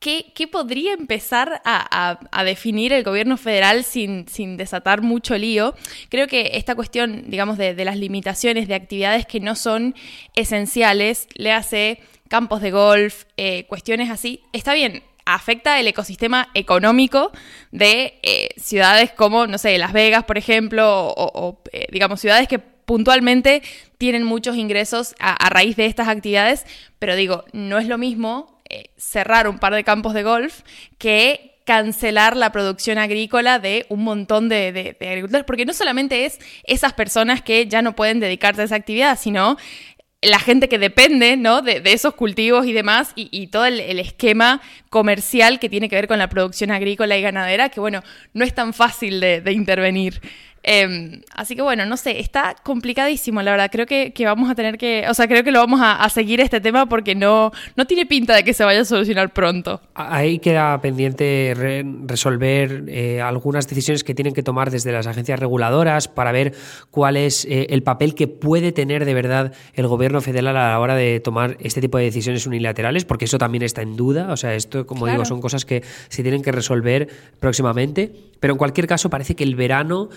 ¿Qué, 0.00 0.48
podría 0.52 0.92
empezar 0.92 1.62
a, 1.64 2.44
definir 2.44 2.92
el 2.92 3.04
gobierno 3.04 3.38
federal 3.38 3.84
sin, 3.84 4.26
desatar 4.58 5.00
mucho 5.00 5.38
lío? 5.38 5.74
Creo 6.10 6.26
que 6.26 6.50
esta 6.54 6.74
cuestión, 6.74 7.30
digamos, 7.30 7.56
de, 7.56 7.74
las 7.86 7.96
limitaciones 7.96 8.68
de 8.68 8.74
actividades 8.74 9.24
que 9.24 9.40
no 9.40 9.54
son 9.54 9.94
esenciales, 10.34 11.26
le 11.36 11.52
hace 11.52 12.00
campos 12.28 12.60
de 12.60 12.70
golf, 12.70 13.24
eh, 13.38 13.64
cuestiones 13.66 14.10
así, 14.10 14.42
está 14.52 14.74
bien, 14.74 15.02
afecta 15.24 15.80
el 15.80 15.88
ecosistema 15.88 16.48
económico 16.54 17.32
de 17.70 18.18
eh, 18.22 18.48
ciudades 18.56 19.12
como, 19.12 19.46
no 19.46 19.58
sé, 19.58 19.76
Las 19.78 19.92
Vegas, 19.92 20.24
por 20.24 20.38
ejemplo, 20.38 21.12
o, 21.16 21.62
eh, 21.72 21.86
digamos, 21.90 22.20
ciudades 22.20 22.48
que 22.48 22.58
puntualmente 22.58 23.62
tienen 23.98 24.24
muchos 24.24 24.56
ingresos 24.56 25.14
a, 25.18 25.48
raíz 25.48 25.76
de 25.76 25.86
estas 25.86 26.08
actividades, 26.08 26.66
pero 26.98 27.16
digo, 27.16 27.44
no 27.52 27.78
es 27.78 27.88
lo 27.88 27.98
mismo 27.98 28.60
eh, 28.68 28.90
cerrar 28.96 29.48
un 29.48 29.58
par 29.58 29.74
de 29.74 29.84
campos 29.84 30.14
de 30.14 30.22
golf 30.22 30.60
que 30.98 31.52
cancelar 31.64 32.36
la 32.36 32.52
producción 32.52 32.98
agrícola 32.98 33.58
de 33.58 33.86
un 33.88 34.04
montón 34.04 34.50
de, 34.50 34.70
de, 34.70 35.08
agricultores, 35.08 35.46
porque 35.46 35.64
no 35.64 35.72
solamente 35.72 36.26
es 36.26 36.38
esas 36.64 36.92
personas 36.92 37.40
que 37.40 37.66
ya 37.66 37.80
no 37.80 37.96
pueden 37.96 38.20
dedicarse 38.20 38.60
a 38.60 38.64
esa 38.66 38.76
actividad, 38.76 39.18
sino 39.18 39.56
la 40.24 40.38
gente 40.38 40.68
que 40.68 40.78
depende 40.78 41.36
¿no? 41.36 41.62
de, 41.62 41.82
esos 41.84 42.14
cultivos 42.14 42.66
y 42.66 42.72
demás, 42.72 43.12
y, 43.14 43.46
todo 43.48 43.66
el, 43.66 43.98
esquema 43.98 44.60
comercial 44.90 45.58
que 45.58 45.68
tiene 45.68 45.88
que 45.88 45.96
ver 45.96 46.08
con 46.08 46.18
la 46.18 46.28
producción 46.28 46.70
agrícola 46.70 47.16
y 47.16 47.22
ganadera, 47.22 47.68
que 47.68 47.80
bueno, 47.80 48.02
no 48.32 48.44
es 48.44 48.54
tan 48.54 48.74
fácil 48.74 49.20
de, 49.20 49.52
intervenir. 49.52 50.20
Em, 50.66 51.20
así 51.34 51.54
que 51.54 51.60
bueno, 51.60 51.84
no 51.84 51.98
sé, 51.98 52.20
está 52.20 52.56
complicadísimo, 52.62 53.42
la 53.42 53.50
verdad. 53.50 53.68
Creo 53.70 53.84
que, 53.84 54.12
vamos 54.24 54.50
a 54.50 54.54
tener 54.54 54.78
que, 54.78 55.04
o 55.10 55.14
sea, 55.14 55.28
creo 55.28 55.44
que 55.44 55.52
lo 55.52 55.60
vamos 55.60 55.80
a, 55.82 56.08
seguir 56.08 56.40
este 56.40 56.60
tema 56.60 56.86
porque 56.86 57.14
no, 57.14 57.50
no 57.76 57.86
tiene 57.86 58.06
pinta 58.06 58.34
de 58.34 58.44
que 58.44 58.54
se 58.54 58.64
vaya 58.64 58.80
a 58.80 58.84
solucionar 58.84 59.32
pronto. 59.32 59.80
Ahí 59.94 60.38
queda 60.38 60.80
pendiente 60.80 61.52
resolver 62.06 62.84
eh, 62.88 63.20
algunas 63.20 63.68
decisiones 63.68 64.04
que 64.04 64.14
tienen 64.14 64.32
que 64.32 64.42
tomar 64.42 64.70
desde 64.70 64.90
las 64.92 65.06
agencias 65.06 65.38
reguladoras 65.38 66.08
para 66.08 66.32
ver 66.32 66.54
cuál 66.90 67.16
es 67.16 67.44
eh, 67.44 67.66
el 67.70 67.82
papel 67.82 68.14
que 68.14 68.28
puede 68.28 68.72
tener 68.72 69.04
de 69.04 69.12
verdad 69.12 69.52
el 69.74 69.86
gobierno 69.86 70.20
federal 70.22 70.56
a 70.56 70.70
la 70.70 70.80
hora 70.80 70.94
de 70.94 71.20
tomar 71.20 71.58
este 71.60 71.82
tipo 71.82 71.98
de 71.98 72.04
decisiones 72.04 72.46
unilaterales, 72.46 73.04
porque 73.04 73.26
eso 73.26 73.36
también 73.36 73.64
está 73.64 73.82
en 73.82 73.96
duda. 73.96 74.32
O 74.32 74.36
sea, 74.36 74.54
esto, 74.54 74.86
como 74.86 75.06
digo, 75.06 75.26
son 75.26 75.42
cosas 75.42 75.66
que 75.66 75.82
se 76.08 76.22
tienen 76.22 76.40
que 76.40 76.52
resolver 76.52 77.08
próximamente. 77.38 78.12
Pero 78.40 78.52
en 78.52 78.58
cualquier 78.58 78.86
caso, 78.86 79.08
parece 79.08 79.34
que 79.34 79.44
el 79.44 79.56
verano 79.56 80.10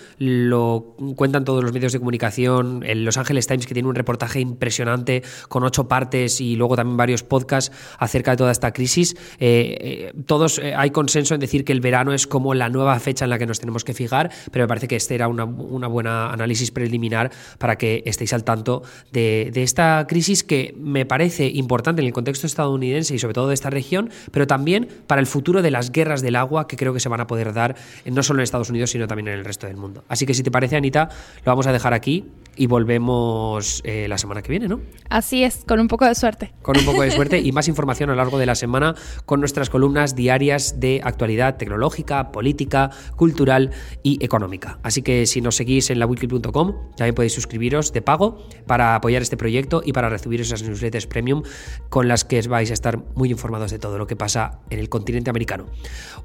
lo 0.46 0.94
cuentan 1.16 1.44
todos 1.44 1.62
los 1.62 1.72
medios 1.72 1.92
de 1.92 1.98
comunicación. 1.98 2.82
El 2.84 3.04
Los 3.04 3.16
Angeles 3.16 3.46
Times, 3.46 3.66
que 3.66 3.74
tiene 3.74 3.88
un 3.88 3.94
reportaje 3.94 4.40
impresionante 4.40 5.22
con 5.48 5.64
ocho 5.64 5.88
partes 5.88 6.40
y 6.40 6.56
luego 6.56 6.76
también 6.76 6.96
varios 6.96 7.22
podcasts 7.22 7.74
acerca 7.98 8.32
de 8.32 8.36
toda 8.36 8.52
esta 8.52 8.72
crisis. 8.72 9.14
Eh, 9.38 9.76
eh, 9.80 10.12
todos 10.26 10.58
eh, 10.58 10.74
hay 10.74 10.90
consenso 10.90 11.34
en 11.34 11.40
decir 11.40 11.64
que 11.64 11.72
el 11.72 11.80
verano 11.80 12.12
es 12.12 12.26
como 12.26 12.54
la 12.54 12.68
nueva 12.68 12.98
fecha 13.00 13.24
en 13.24 13.30
la 13.30 13.38
que 13.38 13.46
nos 13.46 13.60
tenemos 13.60 13.84
que 13.84 13.94
fijar, 13.94 14.30
pero 14.52 14.64
me 14.64 14.68
parece 14.68 14.88
que 14.88 14.96
este 14.96 15.14
era 15.14 15.28
una, 15.28 15.44
buena 15.44 16.30
análisis 16.30 16.70
preliminar 16.70 17.30
para 17.58 17.76
que 17.76 18.02
estéis 18.06 18.32
al 18.32 18.44
tanto 18.44 18.82
de, 19.12 19.50
de 19.52 19.62
esta 19.62 20.06
crisis 20.08 20.44
que 20.44 20.74
me 20.78 21.06
parece 21.06 21.48
importante 21.48 22.02
en 22.02 22.06
el 22.06 22.12
contexto 22.12 22.46
estadounidense 22.46 23.14
y 23.14 23.18
sobre 23.18 23.34
todo 23.34 23.48
de 23.48 23.54
esta 23.54 23.70
región, 23.70 24.10
pero 24.30 24.46
también 24.46 24.88
para 25.06 25.20
el 25.20 25.26
futuro 25.26 25.62
de 25.62 25.70
las 25.70 25.90
guerras 25.92 26.22
del 26.22 26.36
agua 26.36 26.68
que 26.68 26.76
creo 26.76 26.92
que 26.92 27.00
se 27.00 27.08
van 27.08 27.20
a 27.20 27.26
poder 27.26 27.52
dar 27.52 27.76
no 28.04 28.22
solo 28.22 28.40
en 28.40 28.44
Estados 28.44 28.70
Unidos, 28.70 28.90
sino 28.90 29.06
también 29.06 29.28
en 29.28 29.38
el 29.38 29.44
resto 29.44 29.66
del 29.66 29.76
mundo. 29.76 30.04
Así 30.08 30.26
que 30.28 30.34
si 30.34 30.42
te 30.42 30.50
parece, 30.50 30.76
Anita, 30.76 31.08
lo 31.44 31.50
vamos 31.50 31.66
a 31.66 31.72
dejar 31.72 31.94
aquí 31.94 32.26
y 32.54 32.66
volvemos 32.66 33.80
eh, 33.84 34.06
la 34.08 34.18
semana 34.18 34.42
que 34.42 34.50
viene, 34.50 34.68
¿no? 34.68 34.80
Así 35.08 35.44
es, 35.44 35.64
con 35.66 35.80
un 35.80 35.88
poco 35.88 36.04
de 36.04 36.14
suerte. 36.14 36.52
Con 36.60 36.76
un 36.76 36.84
poco 36.84 37.02
de 37.02 37.10
suerte 37.10 37.38
y 37.38 37.52
más 37.52 37.68
información 37.68 38.10
a 38.10 38.12
lo 38.12 38.16
largo 38.18 38.36
de 38.36 38.46
la 38.46 38.56
semana 38.56 38.94
con 39.24 39.40
nuestras 39.40 39.70
columnas 39.70 40.16
diarias 40.16 40.80
de 40.80 41.00
actualidad 41.02 41.56
tecnológica, 41.56 42.30
política, 42.32 42.90
cultural 43.16 43.70
y 44.02 44.22
económica. 44.22 44.80
Así 44.82 45.02
que 45.02 45.24
si 45.26 45.40
nos 45.40 45.56
seguís 45.56 45.88
en 45.90 46.00
lawiki.com, 46.00 46.74
también 46.96 47.14
podéis 47.14 47.32
suscribiros 47.32 47.92
de 47.92 48.02
pago 48.02 48.44
para 48.66 48.96
apoyar 48.96 49.22
este 49.22 49.36
proyecto 49.36 49.80
y 49.82 49.92
para 49.92 50.10
recibir 50.10 50.40
esas 50.40 50.62
newsletters 50.62 51.06
premium 51.06 51.44
con 51.88 52.08
las 52.08 52.24
que 52.24 52.42
vais 52.42 52.70
a 52.70 52.74
estar 52.74 52.98
muy 53.14 53.30
informados 53.30 53.70
de 53.70 53.78
todo 53.78 53.96
lo 53.96 54.06
que 54.06 54.16
pasa 54.16 54.60
en 54.68 54.80
el 54.80 54.88
continente 54.88 55.30
americano. 55.30 55.66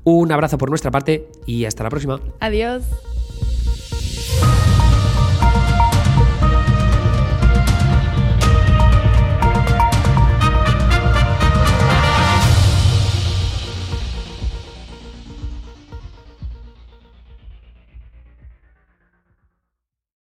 Un 0.04 0.32
abrazo 0.32 0.58
por 0.58 0.70
nuestra 0.70 0.92
parte 0.92 1.30
y 1.46 1.66
hasta 1.66 1.84
la 1.84 1.90
próxima. 1.90 2.20
Adiós. 2.42 2.84